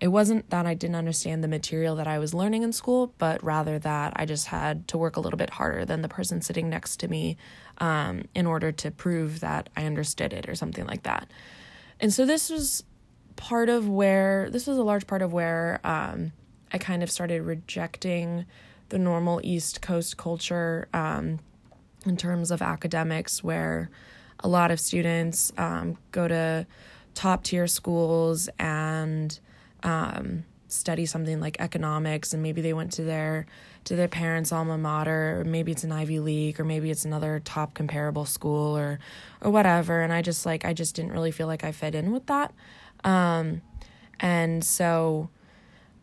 it 0.00 0.08
wasn't 0.08 0.50
that 0.50 0.66
I 0.66 0.74
didn't 0.74 0.96
understand 0.96 1.42
the 1.44 1.48
material 1.48 1.96
that 1.96 2.08
I 2.08 2.18
was 2.18 2.34
learning 2.34 2.62
in 2.62 2.72
school, 2.72 3.14
but 3.18 3.42
rather 3.44 3.78
that 3.78 4.12
I 4.16 4.26
just 4.26 4.48
had 4.48 4.88
to 4.88 4.98
work 4.98 5.16
a 5.16 5.20
little 5.20 5.36
bit 5.36 5.50
harder 5.50 5.84
than 5.84 6.02
the 6.02 6.08
person 6.08 6.42
sitting 6.42 6.68
next 6.68 6.98
to 7.00 7.08
me 7.08 7.36
um, 7.78 8.24
in 8.34 8.44
order 8.44 8.72
to 8.72 8.90
prove 8.90 9.40
that 9.40 9.68
I 9.76 9.84
understood 9.84 10.32
it 10.32 10.48
or 10.48 10.54
something 10.56 10.86
like 10.86 11.04
that. 11.04 11.30
And 12.00 12.12
so 12.12 12.26
this 12.26 12.50
was 12.50 12.82
part 13.36 13.68
of 13.68 13.88
where, 13.88 14.50
this 14.50 14.66
was 14.66 14.78
a 14.78 14.82
large 14.82 15.06
part 15.06 15.22
of 15.22 15.32
where 15.32 15.80
um, 15.84 16.32
I 16.72 16.78
kind 16.78 17.02
of 17.02 17.10
started 17.10 17.42
rejecting 17.42 18.46
the 18.88 18.98
normal 18.98 19.40
East 19.44 19.80
Coast 19.80 20.16
culture 20.16 20.88
um, 20.92 21.38
in 22.04 22.16
terms 22.16 22.50
of 22.50 22.60
academics, 22.62 23.42
where 23.42 23.90
a 24.44 24.48
lot 24.48 24.70
of 24.70 24.78
students 24.78 25.52
um, 25.56 25.96
go 26.12 26.28
to 26.28 26.66
top 27.14 27.42
tier 27.42 27.66
schools 27.66 28.48
and 28.58 29.40
um, 29.82 30.44
study 30.68 31.06
something 31.06 31.40
like 31.40 31.56
economics 31.60 32.34
and 32.34 32.42
maybe 32.42 32.60
they 32.60 32.74
went 32.74 32.92
to 32.92 33.02
their 33.02 33.46
to 33.84 33.96
their 33.96 34.08
parents 34.08 34.52
alma 34.52 34.76
mater 34.76 35.40
or 35.40 35.44
maybe 35.44 35.72
it's 35.72 35.84
an 35.84 35.92
ivy 35.92 36.18
league 36.18 36.58
or 36.60 36.64
maybe 36.64 36.90
it's 36.90 37.04
another 37.04 37.40
top 37.44 37.74
comparable 37.74 38.24
school 38.24 38.76
or 38.76 38.98
or 39.40 39.50
whatever 39.50 40.02
and 40.02 40.12
i 40.12 40.20
just 40.20 40.44
like 40.44 40.64
i 40.64 40.72
just 40.72 40.94
didn't 40.94 41.12
really 41.12 41.30
feel 41.30 41.46
like 41.46 41.64
i 41.64 41.72
fit 41.72 41.94
in 41.94 42.12
with 42.12 42.26
that. 42.26 42.52
Um, 43.02 43.62
and 44.20 44.62
so 44.62 45.30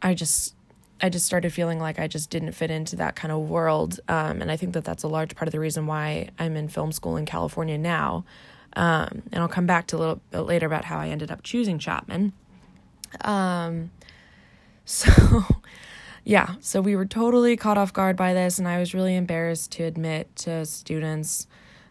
i 0.01 0.13
just 0.13 0.55
i 1.01 1.09
just 1.09 1.25
started 1.25 1.51
feeling 1.51 1.79
like 1.79 1.99
i 1.99 2.07
just 2.07 2.29
didn't 2.29 2.51
fit 2.53 2.71
into 2.71 2.95
that 2.95 3.15
kind 3.15 3.31
of 3.31 3.39
world 3.49 3.99
um, 4.07 4.41
and 4.41 4.51
i 4.51 4.57
think 4.57 4.73
that 4.73 4.83
that's 4.83 5.03
a 5.03 5.07
large 5.07 5.35
part 5.35 5.47
of 5.47 5.51
the 5.51 5.59
reason 5.59 5.87
why 5.87 6.29
i'm 6.39 6.55
in 6.55 6.67
film 6.67 6.91
school 6.91 7.17
in 7.17 7.25
california 7.25 7.77
now 7.77 8.23
Um, 8.73 9.23
and 9.33 9.41
I'll 9.41 9.49
come 9.49 9.65
back 9.65 9.87
to 9.87 9.97
a 9.97 9.99
little 9.99 10.21
bit 10.31 10.39
later 10.41 10.65
about 10.65 10.85
how 10.85 10.97
I 10.97 11.09
ended 11.09 11.29
up 11.29 11.43
choosing 11.43 11.77
Chapman. 11.77 12.31
Um, 13.19 13.91
so, 14.85 15.09
yeah, 16.23 16.55
so 16.61 16.79
we 16.79 16.95
were 16.95 17.05
totally 17.05 17.57
caught 17.57 17.77
off 17.77 17.91
guard 17.91 18.15
by 18.15 18.33
this, 18.33 18.59
and 18.59 18.67
I 18.67 18.79
was 18.79 18.93
really 18.93 19.15
embarrassed 19.17 19.73
to 19.73 19.83
admit 19.83 20.33
to 20.37 20.65
students. 20.65 21.47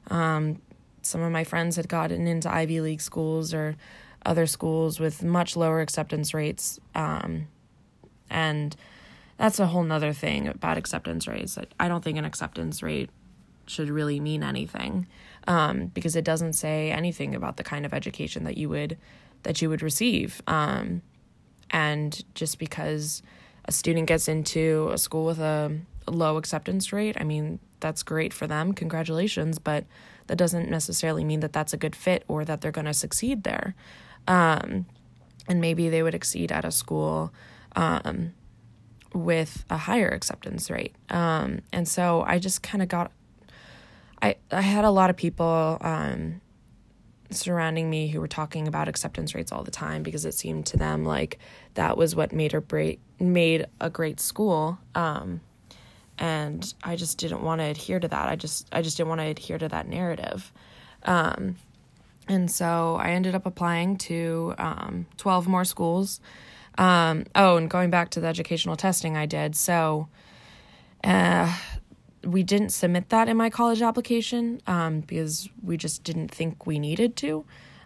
Um, 0.09 0.63
some 1.03 1.21
of 1.21 1.31
my 1.33 1.45
friends 1.45 1.77
had 1.77 1.87
gotten 1.89 2.27
into 2.27 2.51
Ivy 2.51 2.81
League 2.81 3.03
schools 3.03 3.53
or 3.53 3.77
other 4.25 4.47
schools 4.47 4.99
with 4.99 5.23
much 5.23 5.57
lower 5.57 5.81
acceptance 5.83 6.33
rates. 6.33 6.81
Um, 6.95 7.49
and 8.31 8.75
that's 9.41 9.59
a 9.59 9.69
whole 9.69 9.83
nother 9.83 10.13
thing 10.13 10.49
about 10.49 10.77
acceptance 10.77 11.27
rates. 11.27 11.57
I 11.81 11.89
don't 11.89 12.05
think 12.05 12.19
an 12.19 12.27
acceptance 12.27 12.83
rate 12.83 13.09
should 13.67 13.89
really 13.89 14.21
mean 14.21 14.43
anything 14.43 15.07
um, 15.49 15.87
because 15.87 16.15
it 16.15 16.27
doesn't 16.27 16.53
say 16.53 16.91
anything 16.91 17.35
about 17.35 17.57
the 17.57 17.65
kind 17.65 17.87
of 17.87 17.95
education 17.95 18.45
that 18.45 18.59
you 18.59 18.69
would 18.69 18.99
that 19.45 19.63
you 19.63 19.71
would 19.71 19.81
receive. 19.81 20.43
Um, 20.47 21.01
and 21.71 22.23
just 22.35 22.59
because 22.59 23.23
a 23.65 23.73
student 23.73 24.09
gets 24.09 24.29
into 24.29 24.91
a 24.93 24.99
school 24.99 25.25
with 25.25 25.39
a 25.39 25.75
low 26.07 26.37
acceptance 26.37 26.93
rate, 26.93 27.17
I 27.19 27.25
mean 27.25 27.61
that's 27.81 28.03
great 28.03 28.35
for 28.35 28.47
them. 28.47 28.75
Congratulations, 28.75 29.59
but 29.59 29.87
that 30.27 30.37
doesn't 30.37 30.69
necessarily 30.69 31.25
mean 31.25 31.41
that 31.41 31.55
that's 31.55 31.73
a 31.73 31.79
good 31.79 31.97
fit 31.97 32.25
or 32.29 32.45
that 32.45 32.61
they're 32.61 32.73
going 32.73 32.85
to 32.85 32.93
succeed 32.93 33.45
there. 33.45 33.75
Um, 34.29 34.85
and 35.49 35.63
maybe 35.63 35.89
they 35.89 36.03
would 36.03 36.15
exceed 36.15 36.53
at 36.53 36.67
a 36.67 36.71
school 36.71 37.33
um, 37.75 38.35
with 39.15 39.65
a 39.71 39.77
higher 39.77 40.09
acceptance 40.09 40.71
rate. 40.71 40.95
Um, 41.09 41.61
and 41.73 41.87
so 41.89 42.23
I 42.27 42.39
just 42.39 42.63
kind 42.63 42.83
of 42.83 42.89
got, 42.89 43.11
I, 44.23 44.37
I 44.51 44.61
had 44.61 44.85
a 44.85 44.91
lot 44.91 45.11
of 45.11 45.17
people 45.17 45.79
um, 45.81 46.41
surrounding 47.31 47.89
me 47.91 48.09
who 48.09 48.21
were 48.21 48.29
talking 48.29 48.69
about 48.69 48.89
acceptance 48.89 49.35
rates 49.35 49.53
all 49.53 49.63
the 49.63 49.71
time 49.71 50.03
because 50.03 50.25
it 50.25 50.35
seemed 50.35 50.67
to 50.67 50.77
them 50.77 51.05
like 51.05 51.39
that 51.75 51.97
was 51.97 52.15
what 52.15 52.33
made 52.33 52.55
or 52.55 52.61
break, 52.61 53.01
made 53.19 53.67
a 53.81 53.91
great 53.91 54.21
school. 54.21 54.79
Um, 54.95 55.41
and 56.19 56.73
I 56.85 56.97
just 56.97 57.19
didn't 57.19 57.43
want 57.43 57.61
to 57.61 57.65
adhere 57.65 57.99
to 57.99 58.09
that. 58.09 58.29
I 58.29 58.37
just, 58.37 58.69
I 58.73 58.83
just 58.83 58.97
didn't 58.97 59.09
want 59.09 59.23
to 59.23 59.27
adhere 59.27 59.59
to 59.59 59.69
that 59.69 59.89
narrative. 59.89 60.53
Um, 61.05 61.57
and 62.29 62.51
so 62.51 62.97
I 63.01 63.11
ended 63.11 63.35
up 63.35 63.47
applying 63.47 63.97
to 63.99 64.55
um, 64.59 65.07
12 65.17 65.49
more 65.49 65.65
schools 65.65 66.21
um, 66.81 67.27
oh, 67.35 67.59
and 67.59 67.69
going 67.69 67.91
back 67.91 68.09
to 68.11 68.21
the 68.21 68.27
educational 68.27 68.75
testing 68.75 69.15
I 69.15 69.27
did. 69.27 69.55
So 69.55 70.09
uh, 71.05 71.55
we 72.25 72.43
didn't 72.43 72.71
submit 72.71 73.11
that 73.11 73.29
in 73.29 73.37
my 73.37 73.51
college 73.51 73.83
application 73.83 74.63
um, 74.67 75.01
because 75.01 75.51
we 75.63 75.77
just 75.77 76.05
didn't 76.05 76.31
think 76.31 76.67
we 76.67 76.79
needed 76.79 77.17
to. 77.17 77.45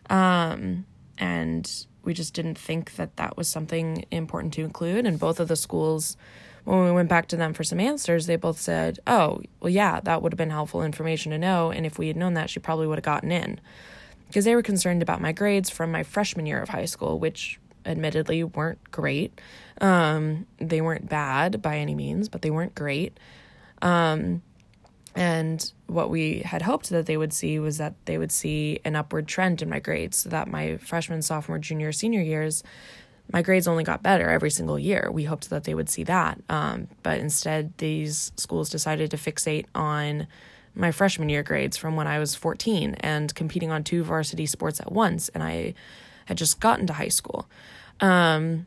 Um, 0.08 0.86
and 1.18 1.86
we 2.04 2.14
just 2.14 2.34
didn't 2.34 2.56
think 2.56 2.94
that 2.94 3.16
that 3.16 3.36
was 3.36 3.48
something 3.48 4.04
important 4.12 4.52
to 4.54 4.62
include. 4.62 5.06
And 5.06 5.18
both 5.18 5.40
of 5.40 5.48
the 5.48 5.56
schools, 5.56 6.16
when 6.62 6.84
we 6.84 6.92
went 6.92 7.08
back 7.08 7.26
to 7.28 7.36
them 7.36 7.52
for 7.52 7.64
some 7.64 7.80
answers, 7.80 8.26
they 8.26 8.36
both 8.36 8.60
said, 8.60 9.00
oh, 9.08 9.40
well, 9.58 9.70
yeah, 9.70 9.98
that 10.04 10.22
would 10.22 10.32
have 10.32 10.38
been 10.38 10.50
helpful 10.50 10.84
information 10.84 11.32
to 11.32 11.38
know. 11.38 11.72
And 11.72 11.84
if 11.84 11.98
we 11.98 12.06
had 12.06 12.16
known 12.16 12.34
that, 12.34 12.48
she 12.48 12.60
probably 12.60 12.86
would 12.86 12.98
have 12.98 13.04
gotten 13.04 13.32
in. 13.32 13.60
Because 14.28 14.44
they 14.44 14.54
were 14.54 14.62
concerned 14.62 15.02
about 15.02 15.20
my 15.20 15.32
grades 15.32 15.68
from 15.68 15.90
my 15.90 16.04
freshman 16.04 16.46
year 16.46 16.60
of 16.60 16.68
high 16.68 16.84
school, 16.84 17.18
which 17.18 17.58
admittedly 17.86 18.44
weren't 18.44 18.90
great. 18.90 19.40
Um, 19.80 20.46
they 20.58 20.80
weren't 20.80 21.08
bad 21.08 21.62
by 21.62 21.78
any 21.78 21.94
means, 21.94 22.28
but 22.28 22.42
they 22.42 22.50
weren't 22.50 22.74
great. 22.74 23.18
Um, 23.82 24.42
and 25.14 25.72
what 25.86 26.10
we 26.10 26.40
had 26.40 26.62
hoped 26.62 26.90
that 26.90 27.06
they 27.06 27.16
would 27.16 27.32
see 27.32 27.58
was 27.58 27.78
that 27.78 27.94
they 28.06 28.18
would 28.18 28.32
see 28.32 28.80
an 28.84 28.96
upward 28.96 29.28
trend 29.28 29.62
in 29.62 29.68
my 29.68 29.78
grades, 29.78 30.18
so 30.18 30.28
that 30.30 30.48
my 30.48 30.76
freshman, 30.78 31.22
sophomore, 31.22 31.58
junior, 31.58 31.92
senior 31.92 32.20
years, 32.20 32.64
my 33.32 33.42
grades 33.42 33.68
only 33.68 33.84
got 33.84 34.02
better 34.02 34.28
every 34.28 34.50
single 34.50 34.78
year. 34.78 35.08
We 35.12 35.24
hoped 35.24 35.50
that 35.50 35.64
they 35.64 35.74
would 35.74 35.88
see 35.88 36.04
that. 36.04 36.40
Um, 36.48 36.88
but 37.02 37.20
instead, 37.20 37.72
these 37.78 38.32
schools 38.36 38.68
decided 38.68 39.10
to 39.12 39.16
fixate 39.16 39.66
on 39.74 40.26
my 40.74 40.90
freshman 40.90 41.28
year 41.28 41.42
grades 41.42 41.76
from 41.76 41.96
when 41.96 42.06
I 42.06 42.18
was 42.18 42.34
14 42.34 42.96
and 43.00 43.34
competing 43.34 43.70
on 43.70 43.84
two 43.84 44.02
varsity 44.02 44.46
sports 44.46 44.80
at 44.80 44.92
once. 44.92 45.28
And 45.30 45.42
I 45.42 45.74
had 46.26 46.38
just 46.38 46.60
gotten 46.60 46.86
to 46.86 46.92
high 46.92 47.08
school. 47.08 47.48
Um, 48.00 48.66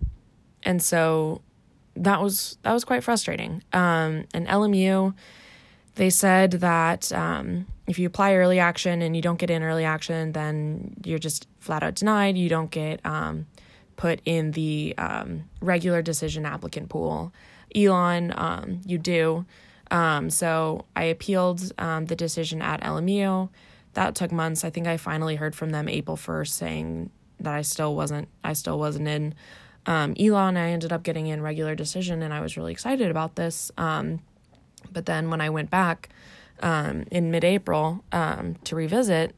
and 0.63 0.81
so 0.81 1.41
that 1.95 2.21
was 2.21 2.57
that 2.63 2.73
was 2.73 2.83
quite 2.83 3.03
frustrating. 3.03 3.63
Um, 3.73 4.25
and 4.33 4.47
LMU, 4.47 5.13
they 5.95 6.09
said 6.09 6.51
that 6.51 7.11
um, 7.11 7.65
if 7.87 7.99
you 7.99 8.07
apply 8.07 8.35
early 8.35 8.59
action 8.59 9.01
and 9.01 9.15
you 9.15 9.21
don't 9.21 9.39
get 9.39 9.49
in 9.49 9.63
early 9.63 9.85
action, 9.85 10.31
then 10.33 10.95
you're 11.03 11.19
just 11.19 11.47
flat 11.59 11.83
out 11.83 11.95
denied. 11.95 12.37
You 12.37 12.49
don't 12.49 12.71
get 12.71 13.05
um, 13.05 13.47
put 13.95 14.21
in 14.25 14.51
the 14.51 14.93
um, 14.97 15.45
regular 15.61 16.01
decision 16.01 16.45
applicant 16.45 16.89
pool. 16.89 17.33
Elon, 17.75 18.33
um, 18.35 18.81
you 18.85 18.97
do. 18.97 19.45
Um, 19.89 20.29
so 20.29 20.85
I 20.95 21.03
appealed 21.03 21.59
the 21.59 22.15
decision 22.15 22.61
at 22.61 22.81
LMU. 22.81 23.49
That 23.93 24.15
took 24.15 24.31
months. 24.31 24.63
I 24.63 24.69
think 24.69 24.85
I 24.85 24.97
finally 24.97 25.35
heard 25.35 25.55
from 25.55 25.71
them 25.71 25.89
April 25.89 26.17
1st 26.17 26.49
saying 26.49 27.09
that 27.39 27.53
I 27.53 27.61
still 27.61 27.95
wasn't 27.95 28.27
I 28.43 28.53
still 28.53 28.79
wasn't 28.79 29.07
in. 29.07 29.33
Um, 29.85 30.15
Elon, 30.19 30.57
I 30.57 30.71
ended 30.71 30.91
up 30.91 31.03
getting 31.03 31.27
in 31.27 31.41
regular 31.41 31.73
decision, 31.73 32.21
and 32.21 32.33
I 32.33 32.41
was 32.41 32.57
really 32.57 32.73
excited 32.73 33.09
about 33.09 33.35
this. 33.35 33.71
Um, 33.77 34.19
but 34.91 35.05
then 35.05 35.29
when 35.29 35.39
I 35.39 35.49
went 35.49 35.69
back 35.69 36.09
um, 36.61 37.05
in 37.09 37.31
mid-April 37.31 38.03
um, 38.11 38.55
to 38.65 38.75
revisit, 38.75 39.33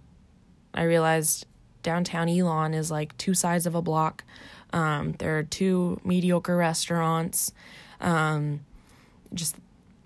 I 0.74 0.84
realized 0.84 1.46
downtown 1.84 2.29
Elon 2.29 2.74
is 2.74 2.89
like 2.89 3.15
two 3.18 3.36
sides 3.36 3.68
of 3.68 3.75
a 3.75 3.82
block. 3.82 4.24
Um, 4.74 5.13
there 5.20 5.38
are 5.38 5.44
two 5.44 6.00
mediocre 6.03 6.58
restaurants. 6.58 7.53
Um, 8.01 8.62
just 9.34 9.56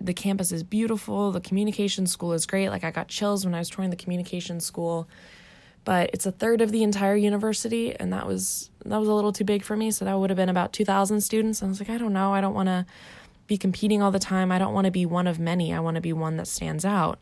the 0.00 0.14
campus 0.14 0.52
is 0.52 0.62
beautiful. 0.62 1.32
The 1.32 1.40
communication 1.40 2.06
school 2.06 2.32
is 2.32 2.46
great. 2.46 2.68
Like 2.68 2.84
I 2.84 2.90
got 2.90 3.08
chills 3.08 3.44
when 3.44 3.54
I 3.54 3.58
was 3.58 3.70
touring 3.70 3.90
the 3.90 3.96
communication 3.96 4.60
school 4.60 5.08
but 5.84 6.10
it's 6.12 6.26
a 6.26 6.32
third 6.32 6.60
of 6.60 6.72
the 6.72 6.82
entire 6.82 7.16
university 7.16 7.94
and 7.94 8.12
that 8.12 8.26
was 8.26 8.70
that 8.84 8.98
was 8.98 9.08
a 9.08 9.12
little 9.12 9.32
too 9.32 9.44
big 9.44 9.62
for 9.62 9.76
me. 9.76 9.90
So 9.90 10.04
that 10.04 10.18
would 10.18 10.30
have 10.30 10.36
been 10.36 10.48
about 10.48 10.72
2000 10.72 11.20
students. 11.20 11.62
I 11.62 11.66
was 11.66 11.80
like 11.80 11.90
i 11.90 11.98
don't 11.98 12.12
know. 12.12 12.32
I 12.32 12.40
don't 12.40 12.54
want 12.54 12.68
to 12.68 12.86
be 13.46 13.58
competing 13.58 14.02
all 14.02 14.10
the 14.10 14.18
time. 14.18 14.50
I 14.50 14.58
don't 14.58 14.72
want 14.72 14.86
to 14.86 14.90
be 14.90 15.06
one 15.06 15.26
of 15.26 15.38
many. 15.38 15.72
I 15.72 15.80
want 15.80 15.96
to 15.96 16.00
be 16.00 16.12
one 16.12 16.36
that 16.38 16.46
stands 16.46 16.84
out. 16.84 17.18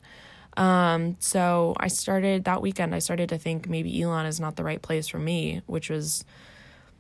Um, 0.57 1.17
so 1.19 1.75
i 1.79 1.89
started 1.89 2.45
that 2.45 2.61
weekend 2.61 2.95
i 2.95 2.99
started 2.99 3.31
to 3.31 3.39
think 3.39 3.71
maybe 3.71 4.03
elon 4.03 4.27
is 4.27 4.39
not 4.39 4.57
the 4.57 4.63
right 4.63 4.83
place 4.83 5.09
for 5.09 5.19
me 5.19 5.63
which 5.65 5.89
was 5.89 6.27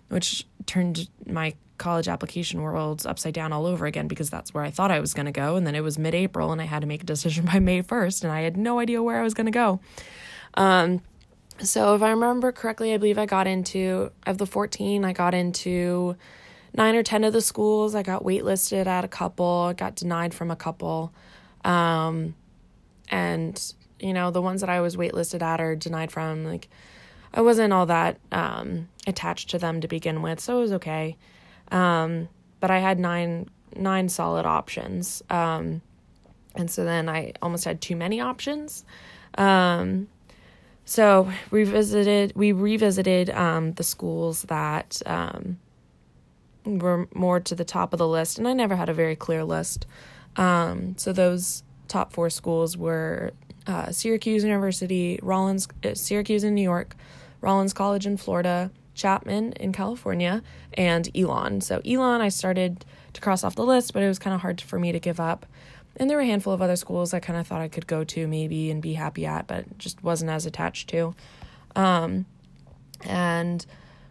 which 0.09 0.47
turned 0.65 1.11
my 1.27 1.53
college 1.77 2.09
application 2.09 2.63
world 2.63 3.05
upside 3.07 3.35
down 3.35 3.53
all 3.53 3.67
over 3.67 3.85
again 3.85 4.09
because 4.09 4.31
that's 4.31 4.55
where 4.55 4.65
i 4.65 4.71
thought 4.71 4.91
i 4.91 5.01
was 5.01 5.13
going 5.13 5.27
to 5.27 5.33
go. 5.33 5.57
And 5.57 5.67
then 5.67 5.75
it 5.75 5.83
was 5.83 5.99
mid-april 5.99 6.51
and 6.51 6.63
i 6.63 6.65
had 6.65 6.81
to 6.81 6.87
make 6.87 7.03
a 7.03 7.07
decision 7.07 7.45
by 7.53 7.59
may 7.59 7.83
1st 7.83 8.23
and 8.23 8.33
i 8.33 8.41
had 8.41 8.57
no 8.57 8.79
idea 8.79 9.03
where 9.03 9.21
i 9.21 9.23
was 9.23 9.35
going 9.35 9.47
to 9.47 9.53
go. 9.53 9.81
Um, 10.55 11.03
so 11.63 11.95
if 11.95 12.03
I 12.03 12.11
remember 12.11 12.53
correctly, 12.53 12.93
I 12.95 12.97
believe 12.97 13.19
I 13.19 13.27
got 13.27 13.47
into 13.47 14.11
of 14.27 14.39
the 14.39 14.47
14, 14.47 15.05
I 15.05 15.13
got 15.13 15.35
into 15.35 16.17
9 16.75 16.95
or 16.95 17.03
10 17.03 17.25
of 17.25 17.33
the 17.33 17.41
schools. 17.41 17.95
I 17.95 18.03
got 18.03 18.25
waitlisted 18.25 18.87
at 18.87 19.05
a 19.05 19.09
couple, 19.09 19.73
got 19.75 19.95
denied 19.95 20.35
from 20.35 20.51
a 20.51 20.57
couple. 20.57 21.13
Um, 21.65 22.35
and 23.09 23.75
you 24.01 24.13
know, 24.13 24.31
the 24.31 24.43
ones 24.43 24.61
that 24.61 24.71
I 24.71 24.81
was 24.81 24.97
waitlisted 24.97 25.43
at 25.43 25.61
or 25.61 25.77
denied 25.77 26.11
from 26.11 26.45
like 26.45 26.69
I 27.35 27.41
wasn't 27.41 27.73
all 27.73 27.87
that 27.87 28.19
um, 28.31 28.89
attached 29.07 29.51
to 29.51 29.59
them 29.59 29.81
to 29.81 29.89
begin 29.89 30.21
with, 30.23 30.41
so 30.41 30.59
it 30.59 30.61
was 30.61 30.73
okay. 30.73 31.17
Um, 31.71 32.29
but 32.61 32.71
I 32.71 32.79
had 32.79 32.99
nine 32.99 33.49
nine 33.75 34.09
solid 34.09 34.45
options. 34.45 35.23
Um, 35.31 35.81
and 36.55 36.71
so 36.71 36.85
then 36.85 37.09
I 37.09 37.33
almost 37.41 37.65
had 37.65 37.81
too 37.81 37.97
many 37.97 38.21
options. 38.21 38.85
Um, 39.39 40.09
so 40.85 41.31
we 41.51 41.61
revisited 41.61 42.33
we 42.35 42.53
revisited 42.53 43.31
um, 43.31 43.73
the 43.75 43.85
schools 43.85 44.43
that 44.43 45.01
um, 45.07 45.59
were 46.65 47.09
more 47.15 47.41
to 47.41 47.55
the 47.55 47.65
top 47.65 47.93
of 47.93 47.99
the 47.99 48.09
list, 48.09 48.39
and 48.39 48.49
I 48.49 48.53
never 48.53 48.77
had 48.77 48.89
a 48.89 48.95
very 48.95 49.17
clear 49.17 49.45
list. 49.45 49.87
Um, 50.37 50.97
so 50.97 51.13
those 51.13 51.63
top 51.89 52.13
four 52.13 52.31
schools 52.31 52.77
were 52.77 53.33
uh, 53.67 53.93
Syracuse 53.93 54.43
University, 54.45 55.19
Rollins, 55.23 55.69
uh, 55.85 55.95
Syracuse 55.95 56.45
in 56.45 56.55
New 56.55 56.63
York, 56.63 56.97
Rollins 57.41 57.73
College 57.73 58.07
in 58.07 58.17
Florida, 58.17 58.71
Chapman 58.95 59.53
in 59.53 59.73
California, 59.73 60.43
and 60.75 61.09
Elon. 61.17 61.61
So 61.61 61.81
Elon, 61.85 62.21
I 62.21 62.29
started 62.29 62.85
to 63.13 63.21
cross 63.21 63.45
off 63.45 63.55
the 63.55 63.65
list, 63.65 63.93
but 63.93 64.03
it 64.03 64.09
was 64.09 64.19
kind 64.19 64.35
of 64.35 64.41
hard 64.41 64.61
for 64.61 64.79
me 64.79 64.93
to 64.93 64.99
give 64.99 65.21
up. 65.21 65.47
And 65.97 66.09
there 66.09 66.17
were 66.17 66.23
a 66.23 66.27
handful 66.27 66.53
of 66.53 66.63
other 66.63 66.77
schools 66.77 67.13
I 67.13 67.21
kind 67.21 67.39
of 67.39 67.47
thought 67.47 67.61
I 67.61 67.69
could 67.69 67.87
go 67.87 68.05
to 68.05 68.27
maybe 68.27 68.71
and 68.71 68.81
be 68.81 68.95
happy 68.95 69.27
at, 69.27 69.47
but 69.47 69.79
just 69.79 70.03
wasn't 70.03 70.31
as 70.31 70.47
attached 70.47 70.89
to. 70.91 71.15
Um, 71.77 72.27
and 73.05 73.65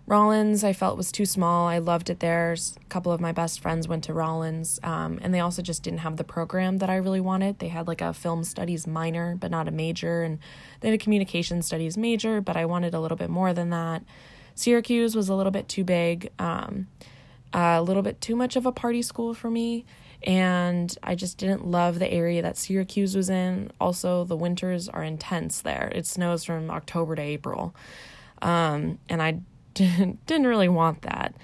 Rollins, 0.07 0.63
I 0.63 0.73
felt 0.73 0.97
was 0.97 1.11
too 1.11 1.25
small. 1.25 1.67
I 1.67 1.77
loved 1.77 2.09
it 2.09 2.19
there. 2.19 2.53
A 2.53 2.85
couple 2.89 3.11
of 3.11 3.21
my 3.21 3.31
best 3.31 3.61
friends 3.61 3.87
went 3.87 4.03
to 4.05 4.13
Rollins, 4.13 4.79
um, 4.83 5.19
and 5.21 5.33
they 5.33 5.39
also 5.39 5.61
just 5.61 5.83
didn't 5.83 5.99
have 5.99 6.17
the 6.17 6.23
program 6.23 6.79
that 6.79 6.89
I 6.89 6.97
really 6.97 7.21
wanted. 7.21 7.59
They 7.59 7.69
had 7.69 7.87
like 7.87 8.01
a 8.01 8.13
film 8.13 8.43
studies 8.43 8.85
minor, 8.85 9.35
but 9.39 9.51
not 9.51 9.67
a 9.67 9.71
major, 9.71 10.23
and 10.23 10.39
they 10.79 10.89
had 10.89 10.95
a 10.95 11.01
communication 11.01 11.61
studies 11.61 11.97
major, 11.97 12.41
but 12.41 12.57
I 12.57 12.65
wanted 12.65 12.93
a 12.93 12.99
little 12.99 13.17
bit 13.17 13.29
more 13.29 13.53
than 13.53 13.69
that. 13.69 14.03
Syracuse 14.53 15.15
was 15.15 15.29
a 15.29 15.35
little 15.35 15.51
bit 15.51 15.69
too 15.69 15.83
big, 15.83 16.29
um, 16.39 16.87
a 17.53 17.81
little 17.81 18.03
bit 18.03 18.19
too 18.19 18.35
much 18.35 18.55
of 18.55 18.65
a 18.65 18.71
party 18.71 19.01
school 19.01 19.33
for 19.33 19.49
me, 19.49 19.85
and 20.23 20.95
I 21.01 21.15
just 21.15 21.37
didn't 21.37 21.65
love 21.65 21.99
the 21.99 22.11
area 22.11 22.41
that 22.41 22.57
Syracuse 22.57 23.15
was 23.15 23.29
in. 23.29 23.71
Also, 23.79 24.23
the 24.23 24.35
winters 24.35 24.87
are 24.87 25.03
intense 25.03 25.61
there. 25.61 25.91
It 25.95 26.05
snows 26.05 26.43
from 26.43 26.69
October 26.69 27.15
to 27.15 27.21
April. 27.21 27.75
Um, 28.41 28.99
and 29.09 29.21
I 29.21 29.39
didn't, 29.73 30.25
didn't 30.27 30.47
really 30.47 30.69
want 30.69 31.01
that. 31.03 31.35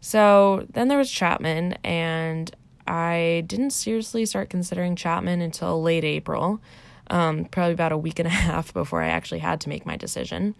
So 0.00 0.66
then 0.72 0.88
there 0.88 0.98
was 0.98 1.10
Chapman, 1.10 1.74
and 1.84 2.54
I 2.86 3.44
didn't 3.46 3.70
seriously 3.70 4.24
start 4.26 4.50
considering 4.50 4.96
Chapman 4.96 5.40
until 5.40 5.82
late 5.82 6.04
April, 6.04 6.60
um, 7.08 7.44
probably 7.46 7.74
about 7.74 7.92
a 7.92 7.98
week 7.98 8.18
and 8.18 8.26
a 8.26 8.30
half 8.30 8.72
before 8.72 9.02
I 9.02 9.08
actually 9.08 9.40
had 9.40 9.60
to 9.62 9.68
make 9.68 9.86
my 9.86 9.96
decision. 9.96 10.54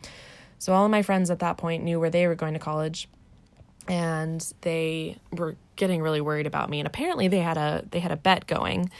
So 0.58 0.74
all 0.74 0.84
of 0.84 0.90
my 0.90 1.02
friends 1.02 1.30
at 1.30 1.38
that 1.38 1.56
point 1.56 1.84
knew 1.84 1.98
where 1.98 2.10
they 2.10 2.26
were 2.26 2.34
going 2.34 2.52
to 2.52 2.58
college, 2.58 3.08
and 3.88 4.46
they 4.60 5.16
were 5.32 5.56
getting 5.80 6.00
really 6.02 6.20
worried 6.20 6.46
about 6.46 6.70
me. 6.70 6.78
And 6.78 6.86
apparently 6.86 7.26
they 7.26 7.40
had 7.40 7.56
a 7.56 7.84
they 7.90 7.98
had 7.98 8.12
a 8.12 8.16
bet 8.16 8.46
going 8.46 8.90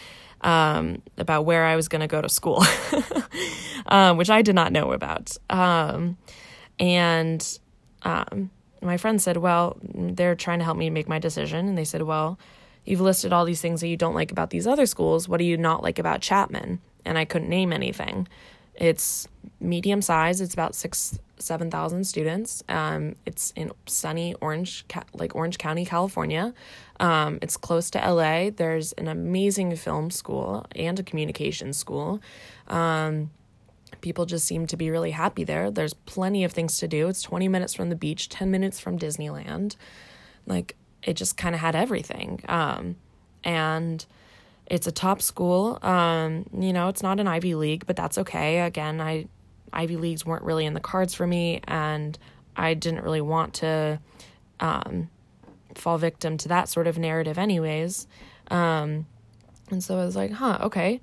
um, 0.41 1.03
about 1.17 1.45
where 1.45 1.65
I 1.65 1.77
was 1.77 1.87
going 1.87 2.01
to 2.01 2.09
go 2.09 2.21
to 2.21 2.29
school, 2.29 2.65
um, 3.87 4.17
which 4.17 4.31
I 4.31 4.43
did 4.43 4.55
not 4.57 4.73
know 4.73 4.93
about. 4.93 5.37
Um, 5.49 6.17
and 6.81 7.59
um, 8.03 8.51
my 8.83 8.97
friend 8.97 9.21
said, 9.21 9.37
Well, 9.37 9.77
they're 9.83 10.35
trying 10.35 10.59
to 10.59 10.65
help 10.65 10.79
me 10.79 10.91
make 10.91 11.09
my 11.09 11.19
decision. 11.19 11.69
And 11.69 11.79
they 11.79 11.85
said, 11.85 12.03
Well, 12.03 12.39
you've 12.85 13.01
listed 13.01 13.33
all 13.33 13.45
these 13.45 13.61
things 13.61 13.81
that 13.83 13.89
you 13.89 13.97
don't 13.97 14.15
like 14.15 14.33
about 14.33 14.51
these 14.51 14.67
other 14.67 14.87
schools. 14.87 15.29
What 15.29 15.39
do 15.39 15.45
you 15.45 15.57
not 15.57 15.83
like 15.83 15.99
about 15.99 16.23
Chapman? 16.23 16.81
And 17.05 17.19
I 17.19 17.25
couldn't 17.25 17.49
name 17.49 17.73
anything. 17.73 18.27
It's 18.81 19.29
medium 19.61 20.03
size. 20.03 20.41
It's 20.41 20.55
about 20.55 20.75
six, 20.75 21.21
seven 21.39 21.71
thousand 21.71 22.05
students. 22.05 22.65
Um, 22.69 23.15
it's 23.27 23.53
in 23.55 23.71
sunny 23.87 24.35
Orange, 24.41 24.85
like 25.13 25.37
Orange 25.37 25.59
County, 25.59 25.85
California. 25.85 26.53
Um, 26.99 27.39
it's 27.43 27.57
close 27.57 27.91
to 27.91 27.99
LA. 27.99 28.51
There's 28.51 28.93
an 28.95 29.07
amazing 29.07 29.77
film 29.77 30.11
school 30.11 30.67
and 30.75 30.99
a 30.99 31.03
communication 31.03 31.73
school. 31.73 32.21
Um, 32.67 33.31
People 34.01 34.25
just 34.25 34.47
seem 34.47 34.67
to 34.69 34.77
be 34.77 34.91
really 34.91 35.11
happy 35.11 35.45
there. 35.45 35.71
There's 35.71 35.95
plenty 35.95 36.45
of 36.45 36.53
things 36.53 36.79
to 36.79 36.89
do. 36.89 37.09
It's 37.09 37.23
20 37.23 37.49
minutes 37.49 37.75
from 37.75 37.91
the 37.91 37.97
beach, 37.97 38.29
10 38.29 38.51
minutes 38.51 38.81
from 38.81 38.99
Disneyland. 38.99 39.77
Like, 40.47 40.77
it 41.03 41.15
just 41.15 41.37
kind 41.37 41.55
of 41.55 41.61
had 41.61 41.75
everything. 41.75 42.43
Um, 42.49 42.97
and 43.45 44.05
it's 44.71 44.87
a 44.87 44.93
top 44.93 45.21
school. 45.21 45.79
Um, 45.83 46.47
you 46.57 46.73
know, 46.73 46.89
it's 46.89 47.03
not 47.03 47.21
an 47.21 47.27
Ivy 47.27 47.55
League, 47.57 47.85
but 47.87 47.97
that's 47.97 48.17
okay. 48.17 48.61
Again, 48.61 49.01
I 49.01 49.27
Ivy 49.73 49.97
Leagues 49.97 50.25
weren't 50.25 50.45
really 50.45 50.65
in 50.65 50.75
the 50.75 50.81
cards 50.81 51.13
for 51.13 51.27
me, 51.27 51.61
and 51.67 52.17
I 52.57 52.75
didn't 52.75 53.03
really 53.03 53.21
want 53.21 53.55
to 53.55 54.01
um, 54.61 55.11
fall 55.75 55.99
victim 55.99 56.37
to 56.39 56.49
that 56.49 56.69
sort 56.69 56.87
of 56.87 56.99
narrative, 56.99 57.37
anyways. 57.37 58.07
Um, 58.51 59.07
and 59.71 59.83
so 59.83 59.99
I 59.99 60.05
was 60.05 60.17
like, 60.17 60.33
huh, 60.33 60.59
okay 60.63 61.01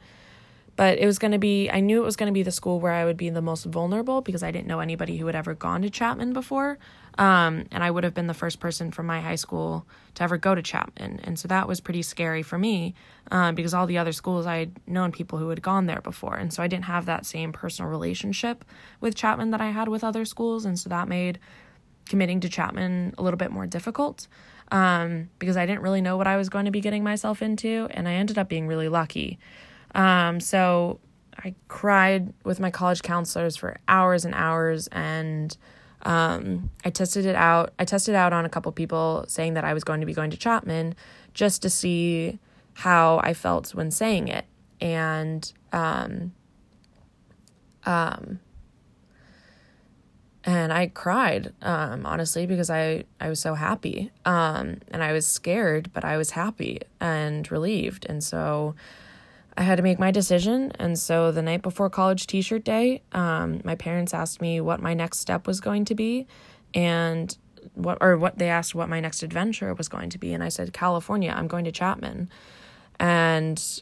but 0.78 0.98
it 1.00 1.06
was 1.06 1.20
going 1.20 1.34
to 1.34 1.38
be 1.38 1.70
i 1.70 1.82
knew 1.82 2.02
it 2.02 2.06
was 2.06 2.16
going 2.16 2.32
to 2.32 2.34
be 2.34 2.44
the 2.44 2.52
school 2.52 2.80
where 2.80 2.94
i 2.94 3.04
would 3.04 3.18
be 3.18 3.30
the 3.30 3.42
most 3.42 3.66
vulnerable 3.66 4.22
because 4.22 4.44
i 4.44 4.52
didn't 4.52 4.68
know 4.68 4.80
anybody 4.80 5.18
who 5.18 5.26
had 5.26 5.36
ever 5.36 5.54
gone 5.54 5.82
to 5.82 5.90
chapman 5.90 6.32
before. 6.32 6.78
Um, 7.18 7.66
and 7.72 7.84
i 7.84 7.90
would 7.90 8.04
have 8.04 8.14
been 8.14 8.28
the 8.28 8.34
first 8.34 8.60
person 8.60 8.92
from 8.92 9.08
my 9.08 9.20
high 9.20 9.36
school 9.36 9.86
to 10.14 10.24
ever 10.24 10.38
go 10.38 10.56
to 10.56 10.62
chapman. 10.62 11.20
And 11.24 11.38
so 11.38 11.48
that 11.48 11.68
was 11.68 11.82
pretty 11.82 12.04
scary 12.04 12.44
for 12.44 12.58
me 12.58 12.94
um, 13.32 13.56
because 13.56 13.74
all 13.74 13.88
the 13.88 13.98
other 13.98 14.14
schools 14.14 14.46
i 14.46 14.58
had 14.58 14.72
known 14.88 15.12
people 15.12 15.40
who 15.40 15.50
had 15.50 15.62
gone 15.62 15.88
there 15.88 16.02
before. 16.02 16.36
And 16.36 16.54
so 16.54 16.64
i 16.64 16.68
didn't 16.68 16.86
have 16.86 17.06
that 17.08 17.26
same 17.26 17.52
personal 17.52 17.90
relationship 17.90 18.64
with 19.02 19.16
chapman 19.16 19.50
that 19.52 19.62
i 19.62 19.72
had 19.72 19.88
with 19.88 20.04
other 20.04 20.26
schools. 20.26 20.64
And 20.64 20.80
so 20.80 20.90
that 20.90 21.08
made 21.08 21.40
committing 22.08 22.40
to 22.40 22.50
chapman 22.50 23.14
a 23.18 23.24
little 23.24 23.38
bit 23.38 23.52
more 23.52 23.68
difficult 23.68 24.28
um, 24.72 25.30
because 25.40 25.58
I 25.58 25.66
didn't 25.66 25.82
really 25.82 26.02
know 26.02 26.18
what 26.18 26.28
I 26.28 26.38
was 26.38 26.50
going 26.50 26.66
to 26.66 26.72
be 26.72 26.82
getting 26.82 27.04
myself 27.04 27.42
into, 27.42 27.88
and 27.92 28.08
I 28.08 28.14
ended 28.14 28.38
up 28.38 28.50
being 28.50 28.68
really 28.68 28.90
lucky. 28.90 29.40
Um, 29.96 30.40
so 30.40 31.00
I 31.38 31.56
cried 31.68 32.34
with 32.44 32.60
my 32.60 32.72
college 32.72 33.02
counselors 33.02 33.56
for 33.56 33.78
hours 33.88 34.26
and 34.26 34.34
hours 34.36 34.88
and 34.88 35.56
um, 36.04 36.70
I 36.86 36.90
tested 36.90 37.26
it 37.26 37.36
out. 37.36 37.74
I 37.80 37.86
tested 37.86 38.16
out 38.16 38.32
on 38.34 38.46
a 38.46 38.50
couple 38.50 38.72
people 38.72 39.26
saying 39.28 39.56
that 39.56 39.64
I 39.64 39.74
was 39.74 39.84
going 39.84 40.00
to 40.00 40.06
be 40.06 40.14
going 40.14 40.30
to 40.32 40.38
Chapman 40.38 40.96
just 41.34 41.62
to 41.64 41.70
see 41.70 42.40
how 42.74 43.20
I 43.24 43.34
felt 43.34 43.74
when 43.74 43.92
saying 43.92 44.28
it. 44.28 44.46
And 44.80 45.52
um, 45.74 46.34
um, 47.86 48.40
and 50.48 50.72
I 50.72 50.88
cried, 50.88 51.54
um, 51.62 52.06
honestly, 52.06 52.46
because 52.46 52.70
I, 52.70 53.04
I 53.20 53.28
was 53.28 53.40
so 53.40 53.54
happy. 53.54 54.12
Um, 54.24 54.78
and 54.90 55.04
I 55.04 55.12
was 55.12 55.28
scared, 55.28 55.92
but 55.94 56.06
I 56.06 56.16
was 56.16 56.32
happy 56.32 56.80
and 57.02 57.50
relieved. 57.52 58.06
And 58.08 58.24
so 58.24 58.74
I 59.58 59.64
had 59.64 59.78
to 59.78 59.84
make 59.84 59.98
my 59.98 60.12
decision. 60.12 60.72
And 60.78 60.98
so 61.00 61.32
the 61.32 61.42
night 61.42 61.64
before 61.64 61.90
college 61.90 62.28
t 62.28 62.42
shirt 62.42 62.64
day, 62.64 63.02
um, 63.12 63.60
my 63.64 63.74
parents 63.76 64.14
asked 64.14 64.40
me 64.40 64.62
what 64.62 64.80
my 64.80 64.94
next 64.94 65.20
step 65.20 65.48
was 65.48 65.60
going 65.60 65.86
to 65.86 65.96
be 65.96 66.28
and 66.76 67.36
what, 67.74 67.98
or 68.00 68.18
what 68.18 68.38
they 68.38 68.50
asked 68.50 68.76
what 68.76 68.88
my 68.88 69.00
next 69.00 69.24
adventure 69.24 69.74
was 69.74 69.88
going 69.88 70.12
to 70.12 70.20
be. 70.20 70.32
And 70.32 70.44
I 70.44 70.50
said, 70.50 70.74
California, 70.74 71.34
I'm 71.36 71.48
going 71.48 71.66
to 71.66 71.72
Chapman. 71.72 72.30
And, 73.00 73.82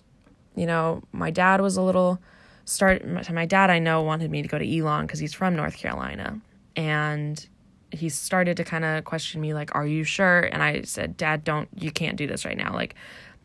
you 0.56 0.66
know, 0.66 1.04
my 1.12 1.30
dad 1.30 1.60
was 1.60 1.76
a 1.76 1.82
little 1.82 2.20
start, 2.64 3.06
my 3.06 3.46
dad 3.46 3.70
I 3.70 3.80
know 3.80 4.02
wanted 4.02 4.32
me 4.32 4.42
to 4.42 4.48
go 4.48 4.58
to 4.58 4.80
Elon 4.80 5.06
because 5.06 5.20
he's 5.20 5.34
from 5.34 5.58
North 5.58 5.76
Carolina. 5.76 6.40
And 6.78 7.46
he 7.92 8.10
started 8.10 8.58
to 8.58 8.64
kind 8.64 8.84
of 8.84 9.04
question 9.06 9.42
me 9.42 9.54
like 9.54 9.74
are 9.74 9.86
you 9.86 10.04
sure 10.04 10.42
and 10.42 10.62
i 10.62 10.82
said 10.82 11.16
dad 11.16 11.44
don't 11.44 11.70
you 11.76 11.92
can't 11.92 12.18
do 12.18 12.28
this 12.28 12.44
right 12.44 12.58
now 12.58 12.74
like 12.74 12.96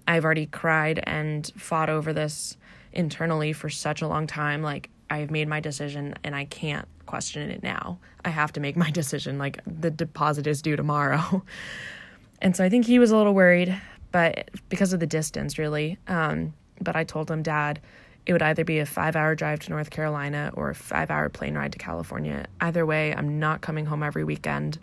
I've 0.06 0.24
already 0.24 0.46
cried 0.46 1.02
and 1.04 1.50
fought 1.56 1.90
over 1.90 2.12
this 2.12 2.56
internally 2.92 3.52
for 3.52 3.68
such 3.68 4.02
a 4.02 4.08
long 4.08 4.26
time. 4.26 4.62
Like, 4.62 4.90
I've 5.08 5.30
made 5.30 5.48
my 5.48 5.60
decision 5.60 6.14
and 6.24 6.34
I 6.34 6.44
can't 6.44 6.86
question 7.06 7.50
it 7.50 7.62
now. 7.62 7.98
I 8.24 8.30
have 8.30 8.52
to 8.52 8.60
make 8.60 8.76
my 8.76 8.90
decision. 9.00 9.38
Like, 9.38 9.60
the 9.66 9.90
deposit 9.90 10.46
is 10.46 10.62
due 10.62 10.76
tomorrow. 10.76 11.44
and 12.42 12.56
so 12.56 12.64
I 12.64 12.68
think 12.68 12.86
he 12.86 12.98
was 12.98 13.10
a 13.10 13.16
little 13.16 13.34
worried, 13.34 13.80
but 14.12 14.50
because 14.68 14.92
of 14.92 15.00
the 15.00 15.06
distance, 15.06 15.58
really. 15.58 15.98
Um, 16.08 16.54
but 16.80 16.96
I 16.96 17.04
told 17.04 17.30
him, 17.30 17.42
Dad, 17.42 17.80
it 18.26 18.32
would 18.32 18.42
either 18.42 18.64
be 18.64 18.78
a 18.78 18.86
five 18.86 19.16
hour 19.16 19.34
drive 19.34 19.60
to 19.60 19.70
North 19.70 19.90
Carolina 19.90 20.50
or 20.54 20.70
a 20.70 20.74
five 20.74 21.10
hour 21.10 21.28
plane 21.28 21.54
ride 21.54 21.72
to 21.72 21.78
California. 21.78 22.46
Either 22.60 22.84
way, 22.86 23.14
I'm 23.14 23.38
not 23.38 23.60
coming 23.60 23.86
home 23.86 24.02
every 24.02 24.24
weekend. 24.24 24.78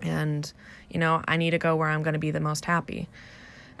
And, 0.00 0.50
you 0.90 1.00
know, 1.00 1.22
I 1.26 1.36
need 1.36 1.50
to 1.50 1.58
go 1.58 1.76
where 1.76 1.88
I'm 1.88 2.02
going 2.02 2.14
to 2.14 2.20
be 2.20 2.30
the 2.30 2.40
most 2.40 2.64
happy. 2.64 3.08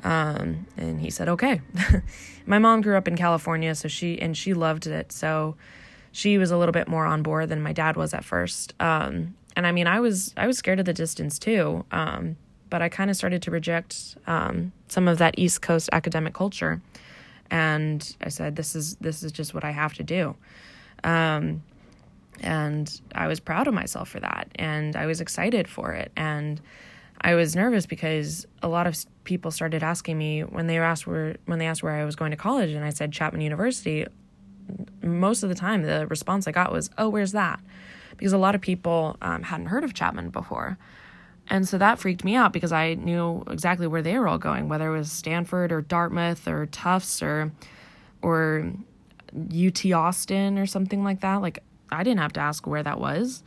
Um, 0.04 0.66
and 0.76 1.00
he 1.00 1.10
said, 1.10 1.28
okay. 1.28 1.60
My 2.46 2.58
mom 2.58 2.80
grew 2.80 2.96
up 2.96 3.08
in 3.08 3.16
California, 3.16 3.74
so 3.74 3.88
she, 3.88 4.20
and 4.20 4.36
she 4.36 4.54
loved 4.54 4.86
it. 4.86 5.12
So 5.12 5.56
she 6.12 6.38
was 6.38 6.50
a 6.50 6.56
little 6.56 6.72
bit 6.72 6.88
more 6.88 7.04
on 7.04 7.22
board 7.22 7.48
than 7.48 7.62
my 7.62 7.72
dad 7.72 7.96
was 7.96 8.14
at 8.14 8.24
first. 8.24 8.74
Um, 8.80 9.34
and 9.54 9.66
I 9.66 9.72
mean, 9.72 9.86
I 9.86 10.00
was, 10.00 10.32
I 10.36 10.46
was 10.46 10.56
scared 10.56 10.78
of 10.78 10.86
the 10.86 10.94
distance 10.94 11.38
too. 11.38 11.84
Um, 11.92 12.36
but 12.70 12.82
I 12.82 12.88
kind 12.88 13.10
of 13.10 13.16
started 13.16 13.42
to 13.42 13.50
reject, 13.50 14.16
um, 14.26 14.72
some 14.88 15.08
of 15.08 15.18
that 15.18 15.38
East 15.38 15.62
Coast 15.62 15.88
academic 15.92 16.34
culture. 16.34 16.80
And 17.50 18.16
I 18.20 18.28
said, 18.28 18.56
this 18.56 18.74
is, 18.74 18.96
this 18.96 19.22
is 19.22 19.32
just 19.32 19.54
what 19.54 19.64
I 19.64 19.70
have 19.70 19.94
to 19.94 20.02
do. 20.02 20.36
Um, 21.04 21.62
and 22.40 23.00
I 23.14 23.26
was 23.26 23.40
proud 23.40 23.66
of 23.66 23.74
myself 23.74 24.08
for 24.08 24.20
that. 24.20 24.48
And 24.56 24.96
I 24.96 25.06
was 25.06 25.20
excited 25.20 25.68
for 25.68 25.92
it. 25.92 26.12
And, 26.16 26.60
I 27.20 27.34
was 27.34 27.56
nervous 27.56 27.86
because 27.86 28.46
a 28.62 28.68
lot 28.68 28.86
of 28.86 28.96
people 29.24 29.50
started 29.50 29.82
asking 29.82 30.16
me 30.18 30.42
when 30.42 30.66
they 30.66 30.78
asked 30.78 31.06
where 31.06 31.36
when 31.46 31.58
they 31.58 31.66
asked 31.66 31.82
where 31.82 31.94
I 31.94 32.04
was 32.04 32.16
going 32.16 32.30
to 32.30 32.36
college, 32.36 32.70
and 32.70 32.84
I 32.84 32.90
said 32.90 33.12
Chapman 33.12 33.40
University. 33.40 34.06
Most 35.02 35.42
of 35.42 35.48
the 35.48 35.54
time, 35.54 35.82
the 35.82 36.06
response 36.06 36.46
I 36.46 36.52
got 36.52 36.72
was, 36.72 36.90
"Oh, 36.98 37.08
where's 37.08 37.32
that?" 37.32 37.60
Because 38.16 38.32
a 38.32 38.38
lot 38.38 38.54
of 38.54 38.60
people 38.60 39.16
um, 39.22 39.42
hadn't 39.42 39.66
heard 39.66 39.84
of 39.84 39.94
Chapman 39.94 40.30
before, 40.30 40.78
and 41.48 41.66
so 41.66 41.78
that 41.78 41.98
freaked 41.98 42.24
me 42.24 42.34
out 42.36 42.52
because 42.52 42.72
I 42.72 42.94
knew 42.94 43.42
exactly 43.48 43.86
where 43.86 44.02
they 44.02 44.18
were 44.18 44.28
all 44.28 44.38
going, 44.38 44.68
whether 44.68 44.94
it 44.94 44.98
was 44.98 45.10
Stanford 45.10 45.72
or 45.72 45.80
Dartmouth 45.80 46.46
or 46.46 46.66
Tufts 46.66 47.22
or 47.22 47.52
or 48.22 48.72
UT 49.34 49.84
Austin 49.92 50.58
or 50.58 50.66
something 50.66 51.02
like 51.02 51.20
that. 51.20 51.36
Like 51.36 51.62
I 51.90 52.02
didn't 52.02 52.20
have 52.20 52.32
to 52.34 52.40
ask 52.40 52.66
where 52.66 52.82
that 52.82 53.00
was. 53.00 53.42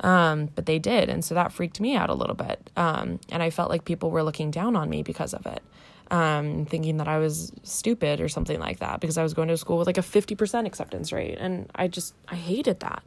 Um, 0.00 0.50
but 0.54 0.66
they 0.66 0.78
did. 0.78 1.08
And 1.08 1.24
so 1.24 1.34
that 1.34 1.52
freaked 1.52 1.80
me 1.80 1.96
out 1.96 2.10
a 2.10 2.14
little 2.14 2.34
bit. 2.34 2.70
Um, 2.76 3.18
and 3.30 3.42
I 3.42 3.50
felt 3.50 3.70
like 3.70 3.84
people 3.84 4.10
were 4.10 4.22
looking 4.22 4.50
down 4.50 4.76
on 4.76 4.90
me 4.90 5.02
because 5.02 5.32
of 5.32 5.46
it, 5.46 5.62
um, 6.10 6.66
thinking 6.66 6.98
that 6.98 7.08
I 7.08 7.18
was 7.18 7.52
stupid 7.62 8.20
or 8.20 8.28
something 8.28 8.60
like 8.60 8.80
that 8.80 9.00
because 9.00 9.16
I 9.16 9.22
was 9.22 9.32
going 9.32 9.48
to 9.48 9.56
school 9.56 9.78
with 9.78 9.86
like 9.86 9.98
a 9.98 10.02
50% 10.02 10.66
acceptance 10.66 11.12
rate. 11.12 11.38
And 11.40 11.70
I 11.74 11.88
just, 11.88 12.14
I 12.28 12.34
hated 12.34 12.80
that. 12.80 13.02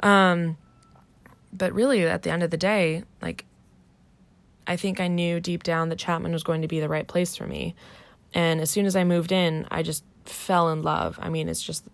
Um, 0.00 0.56
but 1.52 1.72
really, 1.72 2.04
at 2.04 2.22
the 2.22 2.30
end 2.30 2.42
of 2.42 2.50
the 2.50 2.56
day, 2.56 3.04
like, 3.22 3.44
I 4.66 4.76
think 4.76 5.00
I 5.00 5.08
knew 5.08 5.40
deep 5.40 5.62
down 5.62 5.88
that 5.88 5.98
Chapman 5.98 6.32
was 6.32 6.42
going 6.42 6.62
to 6.62 6.68
be 6.68 6.78
the 6.80 6.88
right 6.88 7.06
place 7.06 7.36
for 7.36 7.46
me. 7.46 7.74
And 8.34 8.60
as 8.60 8.70
soon 8.70 8.84
as 8.84 8.96
I 8.96 9.04
moved 9.04 9.32
in, 9.32 9.66
I 9.70 9.82
just 9.82 10.04
fell 10.26 10.68
in 10.68 10.82
love. 10.82 11.18
I 11.22 11.30
mean, 11.30 11.48
it's 11.48 11.62
just 11.62 11.84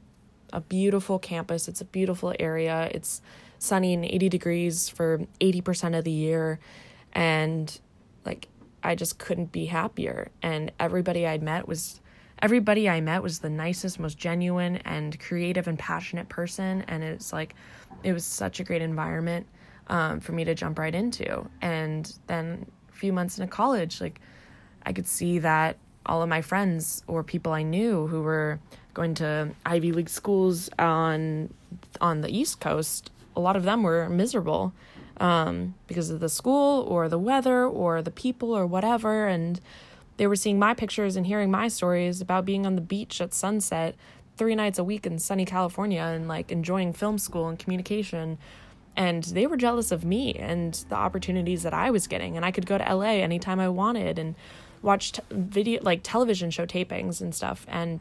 a 0.52 0.60
beautiful 0.60 1.18
campus, 1.18 1.68
it's 1.68 1.80
a 1.80 1.84
beautiful 1.84 2.34
area. 2.38 2.90
It's 2.92 3.22
sunny 3.64 3.94
and 3.94 4.04
80 4.04 4.28
degrees 4.28 4.88
for 4.88 5.20
80% 5.40 5.98
of 5.98 6.04
the 6.04 6.10
year. 6.10 6.58
And 7.12 7.78
like, 8.24 8.48
I 8.82 8.94
just 8.94 9.18
couldn't 9.18 9.52
be 9.52 9.66
happier. 9.66 10.28
And 10.42 10.72
everybody 10.78 11.26
I'd 11.26 11.42
met 11.42 11.66
was 11.66 12.00
everybody 12.42 12.88
I 12.88 13.00
met 13.00 13.22
was 13.22 13.38
the 13.38 13.50
nicest, 13.50 13.98
most 13.98 14.18
genuine 14.18 14.76
and 14.78 15.18
creative 15.18 15.66
and 15.66 15.78
passionate 15.78 16.28
person. 16.28 16.82
And 16.88 17.02
it's 17.02 17.32
like, 17.32 17.54
it 18.02 18.12
was 18.12 18.24
such 18.24 18.60
a 18.60 18.64
great 18.64 18.82
environment 18.82 19.46
um, 19.86 20.20
for 20.20 20.32
me 20.32 20.44
to 20.44 20.54
jump 20.54 20.78
right 20.78 20.94
into. 20.94 21.48
And 21.62 22.12
then 22.26 22.66
a 22.90 22.92
few 22.92 23.12
months 23.12 23.38
into 23.38 23.50
college, 23.50 24.00
like, 24.00 24.20
I 24.84 24.92
could 24.92 25.06
see 25.06 25.38
that 25.38 25.78
all 26.06 26.22
of 26.22 26.28
my 26.28 26.42
friends 26.42 27.02
or 27.06 27.22
people 27.22 27.52
I 27.52 27.62
knew 27.62 28.06
who 28.06 28.20
were 28.22 28.60
going 28.92 29.14
to 29.14 29.50
Ivy 29.64 29.92
League 29.92 30.10
schools 30.10 30.68
on 30.78 31.52
on 32.00 32.20
the 32.20 32.28
East 32.28 32.60
Coast, 32.60 33.10
a 33.36 33.40
lot 33.40 33.56
of 33.56 33.64
them 33.64 33.82
were 33.82 34.08
miserable 34.08 34.72
um, 35.18 35.74
because 35.86 36.10
of 36.10 36.20
the 36.20 36.28
school 36.28 36.82
or 36.88 37.08
the 37.08 37.18
weather 37.18 37.66
or 37.66 38.02
the 38.02 38.10
people 38.10 38.52
or 38.52 38.66
whatever. 38.66 39.26
And 39.26 39.60
they 40.16 40.26
were 40.26 40.36
seeing 40.36 40.58
my 40.58 40.74
pictures 40.74 41.16
and 41.16 41.26
hearing 41.26 41.50
my 41.50 41.68
stories 41.68 42.20
about 42.20 42.44
being 42.44 42.66
on 42.66 42.74
the 42.74 42.80
beach 42.80 43.20
at 43.20 43.34
sunset 43.34 43.94
three 44.36 44.54
nights 44.54 44.78
a 44.78 44.84
week 44.84 45.06
in 45.06 45.18
sunny 45.18 45.44
California 45.44 46.00
and 46.00 46.26
like 46.26 46.50
enjoying 46.50 46.92
film 46.92 47.18
school 47.18 47.48
and 47.48 47.58
communication. 47.58 48.38
And 48.96 49.24
they 49.24 49.46
were 49.46 49.56
jealous 49.56 49.90
of 49.90 50.04
me 50.04 50.34
and 50.34 50.74
the 50.88 50.94
opportunities 50.94 51.64
that 51.64 51.74
I 51.74 51.90
was 51.90 52.06
getting. 52.06 52.36
And 52.36 52.44
I 52.44 52.50
could 52.50 52.66
go 52.66 52.78
to 52.78 52.94
LA 52.94 53.14
anytime 53.22 53.58
I 53.58 53.68
wanted 53.68 54.18
and 54.18 54.34
watch 54.82 55.12
t- 55.12 55.22
video, 55.30 55.80
like 55.82 56.00
television 56.02 56.50
show 56.50 56.66
tapings 56.66 57.20
and 57.20 57.34
stuff. 57.34 57.66
And 57.68 58.00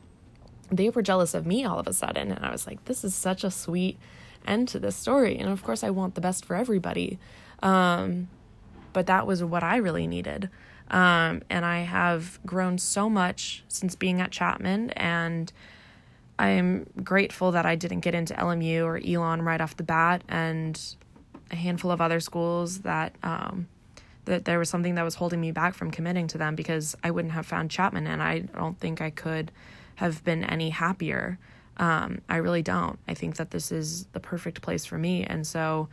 they 0.69 0.89
were 0.89 1.01
jealous 1.01 1.33
of 1.33 1.45
me 1.45 1.65
all 1.65 1.79
of 1.79 1.87
a 1.87 1.93
sudden. 1.93 2.31
And 2.31 2.45
I 2.45 2.51
was 2.51 2.67
like, 2.67 2.85
this 2.85 3.03
is 3.03 3.15
such 3.15 3.43
a 3.43 3.51
sweet 3.51 3.97
end 4.45 4.67
to 4.69 4.79
this 4.79 4.95
story. 4.95 5.37
And 5.37 5.49
of 5.49 5.63
course, 5.63 5.83
I 5.83 5.89
want 5.89 6.15
the 6.15 6.21
best 6.21 6.45
for 6.45 6.55
everybody. 6.55 7.19
Um, 7.61 8.27
but 8.93 9.07
that 9.07 9.25
was 9.25 9.43
what 9.43 9.63
I 9.63 9.77
really 9.77 10.07
needed. 10.07 10.49
Um, 10.91 11.41
and 11.49 11.65
I 11.65 11.79
have 11.79 12.39
grown 12.45 12.77
so 12.77 13.09
much 13.09 13.63
since 13.67 13.95
being 13.95 14.21
at 14.21 14.31
Chapman, 14.31 14.91
and 14.91 15.51
I 16.37 16.49
am 16.49 16.85
grateful 17.03 17.51
that 17.51 17.65
I 17.65 17.75
didn't 17.75 18.01
get 18.01 18.13
into 18.13 18.33
LMU 18.35 18.83
or 18.83 18.97
Elon 18.97 19.41
right 19.41 19.59
off 19.59 19.75
the 19.75 19.83
bat, 19.83 20.23
and 20.29 20.79
a 21.51 21.55
handful 21.55 21.89
of 21.89 21.99
other 21.99 22.19
schools 22.19 22.79
that 22.79 23.15
um, 23.23 23.67
that 24.25 24.45
there 24.45 24.59
was 24.59 24.69
something 24.69 24.95
that 24.95 25.03
was 25.03 25.15
holding 25.15 25.41
me 25.41 25.51
back 25.51 25.73
from 25.73 25.91
committing 25.91 26.27
to 26.27 26.37
them 26.37 26.55
because 26.55 26.95
I 27.03 27.11
wouldn't 27.11 27.33
have 27.33 27.45
found 27.45 27.71
Chapman, 27.71 28.05
and 28.05 28.21
I 28.21 28.39
don't 28.39 28.79
think 28.79 29.01
I 29.01 29.09
could 29.09 29.51
have 29.95 30.23
been 30.23 30.43
any 30.43 30.69
happier. 30.69 31.39
Um, 31.77 32.21
I 32.29 32.37
really 32.37 32.61
don't. 32.61 32.99
I 33.07 33.13
think 33.13 33.37
that 33.37 33.51
this 33.51 33.71
is 33.71 34.05
the 34.13 34.19
perfect 34.19 34.61
place 34.61 34.85
for 34.85 34.97
me. 34.97 35.23
And 35.23 35.45
so, 35.45 35.89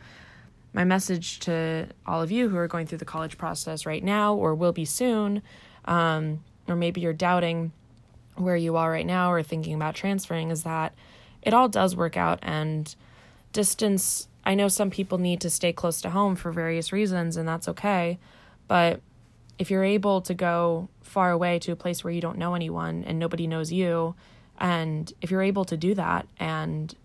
my 0.73 0.83
message 0.83 1.39
to 1.41 1.87
all 2.05 2.21
of 2.21 2.31
you 2.31 2.47
who 2.47 2.55
are 2.57 2.67
going 2.67 2.87
through 2.87 2.99
the 2.99 3.05
college 3.05 3.37
process 3.37 3.85
right 3.85 4.03
now 4.03 4.33
or 4.35 4.55
will 4.55 4.71
be 4.71 4.85
soon, 4.85 5.41
um, 5.85 6.43
or 6.67 6.75
maybe 6.75 7.01
you're 7.01 7.11
doubting 7.11 7.73
where 8.35 8.55
you 8.55 8.77
are 8.77 8.89
right 8.89 9.05
now 9.05 9.31
or 9.31 9.43
thinking 9.43 9.73
about 9.73 9.95
transferring, 9.95 10.49
is 10.49 10.63
that 10.63 10.93
it 11.41 11.53
all 11.53 11.67
does 11.67 11.95
work 11.95 12.15
out. 12.15 12.39
And 12.41 12.95
distance, 13.51 14.27
I 14.45 14.55
know 14.55 14.69
some 14.69 14.89
people 14.89 15.17
need 15.17 15.41
to 15.41 15.49
stay 15.49 15.73
close 15.73 15.99
to 16.01 16.09
home 16.09 16.35
for 16.35 16.51
various 16.51 16.93
reasons, 16.93 17.35
and 17.35 17.47
that's 17.47 17.67
okay. 17.67 18.17
But 18.67 19.01
if 19.59 19.69
you're 19.69 19.83
able 19.83 20.21
to 20.21 20.33
go 20.33 20.89
far 21.01 21.31
away 21.31 21.59
to 21.59 21.71
a 21.71 21.75
place 21.75 22.03
where 22.03 22.13
you 22.13 22.21
don't 22.21 22.37
know 22.37 22.55
anyone 22.55 23.03
and 23.05 23.19
nobody 23.19 23.45
knows 23.45 23.71
you, 23.71 24.15
and 24.61 25.11
if 25.21 25.31
you're 25.31 25.41
able 25.41 25.65
to 25.65 25.75
do 25.75 25.95
that 25.95 26.27
and 26.39 26.95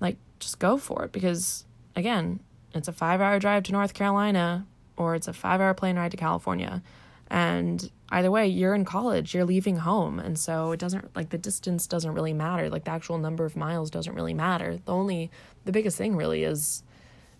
like 0.00 0.16
just 0.40 0.58
go 0.58 0.76
for 0.76 1.04
it 1.04 1.12
because 1.12 1.64
again, 1.94 2.40
it's 2.74 2.88
a 2.88 2.92
5-hour 2.92 3.38
drive 3.38 3.62
to 3.64 3.72
North 3.72 3.94
Carolina 3.94 4.66
or 4.96 5.14
it's 5.14 5.28
a 5.28 5.32
5-hour 5.32 5.74
plane 5.74 5.96
ride 5.96 6.10
to 6.10 6.16
California. 6.16 6.82
And 7.30 7.88
either 8.10 8.32
way, 8.32 8.48
you're 8.48 8.74
in 8.74 8.84
college, 8.84 9.32
you're 9.32 9.44
leaving 9.44 9.76
home. 9.76 10.18
And 10.18 10.36
so 10.36 10.72
it 10.72 10.80
doesn't 10.80 11.14
like 11.14 11.30
the 11.30 11.38
distance 11.38 11.86
doesn't 11.86 12.12
really 12.12 12.34
matter. 12.34 12.68
Like 12.68 12.84
the 12.84 12.90
actual 12.90 13.16
number 13.16 13.44
of 13.44 13.56
miles 13.56 13.88
doesn't 13.88 14.14
really 14.14 14.34
matter. 14.34 14.78
The 14.84 14.92
only 14.92 15.30
the 15.64 15.72
biggest 15.72 15.96
thing 15.96 16.16
really 16.16 16.42
is 16.42 16.82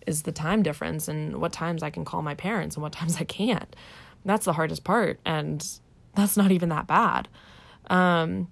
is 0.07 0.23
the 0.23 0.33
time 0.33 0.63
difference 0.63 1.09
and 1.09 1.41
what 1.41 1.53
times 1.53 1.83
I 1.83 1.91
can 1.91 2.05
call 2.05 2.23
my 2.23 2.35
parents 2.37 2.77
and 2.77 2.83
what 2.83 2.93
times 3.01 3.17
I 3.17 3.25
can't. 3.25 3.75
That's 4.25 4.45
the 4.45 4.53
hardest 4.53 4.85
part 4.85 5.19
and 5.25 5.67
that's 6.15 6.37
not 6.37 6.53
even 6.53 6.69
that 6.69 6.87
bad. 6.87 7.27
Um 7.91 8.47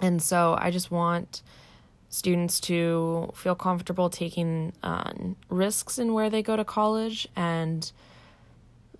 and 0.00 0.22
so 0.22 0.56
I 0.58 0.70
just 0.70 0.90
want 0.90 1.42
students 2.08 2.60
to 2.60 3.32
feel 3.34 3.54
comfortable 3.54 4.08
taking 4.08 4.72
uh, 4.82 5.12
risks 5.48 5.98
in 5.98 6.12
where 6.12 6.30
they 6.30 6.42
go 6.42 6.56
to 6.56 6.64
college 6.64 7.26
and 7.34 7.90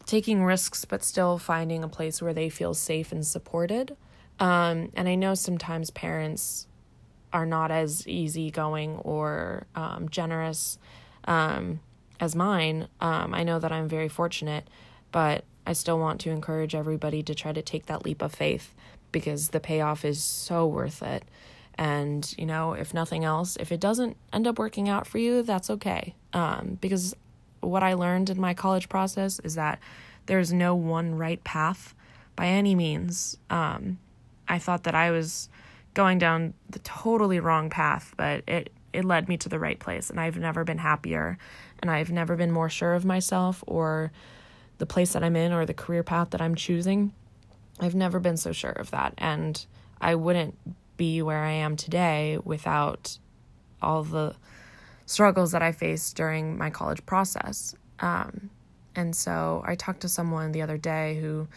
taking 0.07 0.44
risks, 0.44 0.85
but 0.85 1.04
still 1.04 1.38
finding 1.38 1.85
a 1.85 1.88
place 1.88 2.20
where 2.20 2.35
they 2.35 2.48
feel 2.48 2.74
safe 2.74 3.12
and 3.12 3.26
supported. 3.26 3.96
Um, 4.40 4.90
and 4.94 5.09
I 5.09 5.14
know 5.14 5.35
sometimes 5.35 5.90
parents 5.90 6.66
are 7.33 7.46
not 7.46 7.70
as 7.70 8.07
easygoing 8.07 8.96
or 8.98 9.66
um, 9.74 10.09
generous 10.09 10.78
um, 11.26 11.80
as 12.20 12.35
mine. 12.35 12.88
Um, 13.00 13.35
I 13.35 13.42
know 13.44 13.59
that 13.59 13.72
I'm 13.72 13.88
very 13.88 14.09
fortunate, 14.09 14.68
but 15.12 15.44
I 15.66 15.72
still 15.72 15.98
want 15.98 16.20
to 16.22 16.31
encourage 16.31 16.74
everybody 16.74 17.22
to 17.22 17.35
try 17.35 17.53
to 17.53 17.62
take 17.62 17.87
that 17.87 18.05
leap 18.05 18.22
of 18.22 18.35
faith 18.35 18.74
because 19.12 19.50
the 19.50 19.61
payoff 19.61 20.05
is 20.05 20.22
so 20.22 20.66
worth 20.66 21.03
it. 21.03 21.24
And, 21.77 22.33
you 22.38 22.46
know, 22.46 22.74
if 22.74 22.94
nothing 22.94 23.24
else, 23.24 23.57
if 23.59 23.72
it 23.72 23.81
doesn't 23.81 24.16
end 24.33 24.46
up 24.46 24.59
working 24.59 24.88
out 24.88 25.07
for 25.07 25.18
you, 25.18 25.42
that's 25.42 25.70
okay. 25.70 26.14
Um, 26.33 26.79
because 26.81 27.14
what 27.61 27.83
I 27.83 27.94
learned 27.94 28.31
in 28.31 28.40
my 28.40 28.55
college 28.55 28.88
process 28.88 29.40
is 29.40 29.55
that 29.55 29.81
there's 30.27 30.53
no 30.53 30.74
one 30.74 31.16
right 31.16 31.42
path 31.42 31.94
by 32.37 32.46
any 32.46 32.74
means. 32.74 33.37
Um, 33.50 33.98
I 34.48 34.59
thought 34.59 34.85
that 34.85 34.94
I 34.94 35.11
was 35.11 35.48
going 35.94 36.18
down 36.18 36.55
the 36.68 36.79
totally 36.81 37.40
wrong 37.40 37.70
path, 37.70 38.14
but 38.16 38.42
it, 38.46 38.72
it 38.92 39.05
led 39.05 39.29
me 39.29 39.37
to 39.38 39.48
the 39.48 39.59
right 39.59 39.79
place. 39.79 40.11
And 40.11 40.20
I've 40.20 40.38
never 40.38 40.64
been 40.64 40.79
happier. 40.79 41.38
And 41.81 41.90
I've 41.90 42.11
never 42.11 42.37
been 42.37 42.50
more 42.50 42.68
sure 42.68 42.94
of 42.94 43.05
myself 43.05 43.62
or 43.66 44.12
the 44.78 44.87
place 44.87 45.12
that 45.12 45.22
I'm 45.22 45.37
in 45.37 45.52
or 45.52 45.66
the 45.66 45.74
career 45.74 46.02
path 46.02 46.30
that 46.30 46.40
I'm 46.40 46.54
choosing. 46.54 47.12
I've 47.80 47.94
never 47.94 48.20
been 48.20 48.37
so 48.37 48.52
sure 48.52 48.70
of 48.72 48.90
that. 48.90 49.14
And 49.18 49.64
I 50.00 50.14
wouldn't 50.14 50.56
be 50.96 51.22
where 51.22 51.42
I 51.42 51.52
am 51.52 51.76
today 51.76 52.38
without 52.44 53.18
all 53.82 54.02
the 54.02 54.34
struggles 55.06 55.52
that 55.52 55.62
I 55.62 55.72
faced 55.72 56.16
during 56.16 56.56
my 56.56 56.70
college 56.70 57.04
process. 57.06 57.74
Um, 58.00 58.50
and 58.94 59.14
so 59.14 59.62
I 59.66 59.74
talked 59.74 60.00
to 60.00 60.08
someone 60.08 60.52
the 60.52 60.62
other 60.62 60.78
day 60.78 61.18
who 61.20 61.48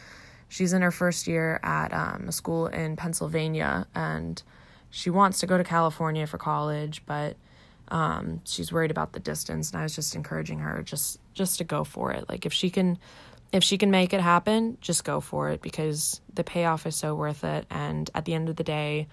she's 0.49 0.73
in 0.73 0.81
her 0.81 0.91
first 0.91 1.27
year 1.27 1.59
at 1.63 1.93
um, 1.93 2.25
a 2.27 2.31
school 2.31 2.67
in 2.67 2.95
Pennsylvania 2.95 3.87
and 3.93 4.41
she 4.89 5.09
wants 5.09 5.39
to 5.41 5.47
go 5.47 5.57
to 5.57 5.63
California 5.63 6.25
for 6.25 6.37
college, 6.37 7.03
but 7.05 7.35
um, 7.89 8.41
she's 8.45 8.71
worried 8.71 8.91
about 8.91 9.13
the 9.13 9.19
distance. 9.19 9.71
And 9.71 9.79
I 9.79 9.83
was 9.83 9.95
just 9.95 10.15
encouraging 10.15 10.59
her 10.59 10.81
just 10.81 11.19
just 11.37 11.59
to 11.59 11.63
go 11.63 11.83
for 11.83 12.11
it. 12.11 12.27
Like 12.27 12.45
if 12.45 12.53
she 12.53 12.69
can 12.69 12.97
if 13.51 13.63
she 13.63 13.77
can 13.77 13.91
make 13.91 14.13
it 14.13 14.19
happen, 14.19 14.77
just 14.81 15.03
go 15.03 15.21
for 15.21 15.51
it 15.51 15.61
because 15.61 16.19
the 16.33 16.43
payoff 16.43 16.85
is 16.85 16.95
so 16.95 17.15
worth 17.15 17.43
it. 17.43 17.65
And 17.69 18.09
at 18.13 18.25
the 18.25 18.33
end 18.33 18.49
of 18.49 18.57
the 18.57 18.63
day, 18.63 19.07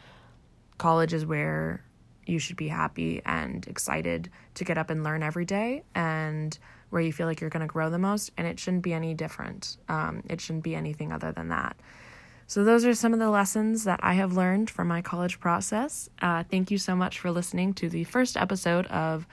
college 0.76 1.12
is 1.12 1.24
where 1.24 1.84
you 2.26 2.38
should 2.38 2.56
be 2.56 2.68
happy 2.68 3.22
and 3.24 3.66
excited 3.68 4.30
to 4.54 4.64
get 4.64 4.78
up 4.78 4.90
and 4.90 5.04
learn 5.04 5.22
every 5.22 5.44
day 5.44 5.84
and 5.94 6.58
where 6.90 7.02
you 7.02 7.12
feel 7.12 7.26
like 7.26 7.40
you're 7.40 7.50
going 7.50 7.66
to 7.66 7.72
grow 7.72 7.90
the 7.90 7.98
most. 7.98 8.32
And 8.36 8.46
it 8.46 8.58
shouldn't 8.58 8.82
be 8.82 8.92
any 8.92 9.14
different. 9.14 9.76
Um, 9.88 10.22
it 10.28 10.40
shouldn't 10.40 10.64
be 10.64 10.74
anything 10.74 11.12
other 11.12 11.32
than 11.32 11.48
that. 11.48 11.76
So, 12.46 12.62
those 12.62 12.84
are 12.84 12.94
some 12.94 13.14
of 13.14 13.20
the 13.20 13.30
lessons 13.30 13.84
that 13.84 14.00
I 14.02 14.14
have 14.14 14.36
learned 14.36 14.68
from 14.68 14.86
my 14.86 15.00
college 15.00 15.40
process. 15.40 16.10
Uh, 16.20 16.44
thank 16.50 16.70
you 16.70 16.76
so 16.76 16.94
much 16.94 17.18
for 17.18 17.30
listening 17.30 17.72
to 17.74 17.88
the 17.88 18.04
first 18.04 18.36
episode 18.36 18.86
of 18.88 19.26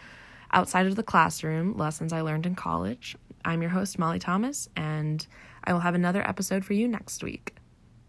Outside 0.53 0.85
of 0.85 0.97
the 0.97 1.03
Classroom 1.03 1.77
Lessons 1.77 2.11
I 2.11 2.21
Learned 2.21 2.45
in 2.45 2.55
College. 2.55 3.15
I'm 3.45 3.61
your 3.61 3.71
host, 3.71 3.97
Molly 3.97 4.19
Thomas, 4.19 4.67
and 4.75 5.25
I 5.63 5.71
will 5.71 5.79
have 5.79 5.95
another 5.95 6.27
episode 6.27 6.65
for 6.65 6.73
you 6.73 6.89
next 6.89 7.23
week. 7.23 7.55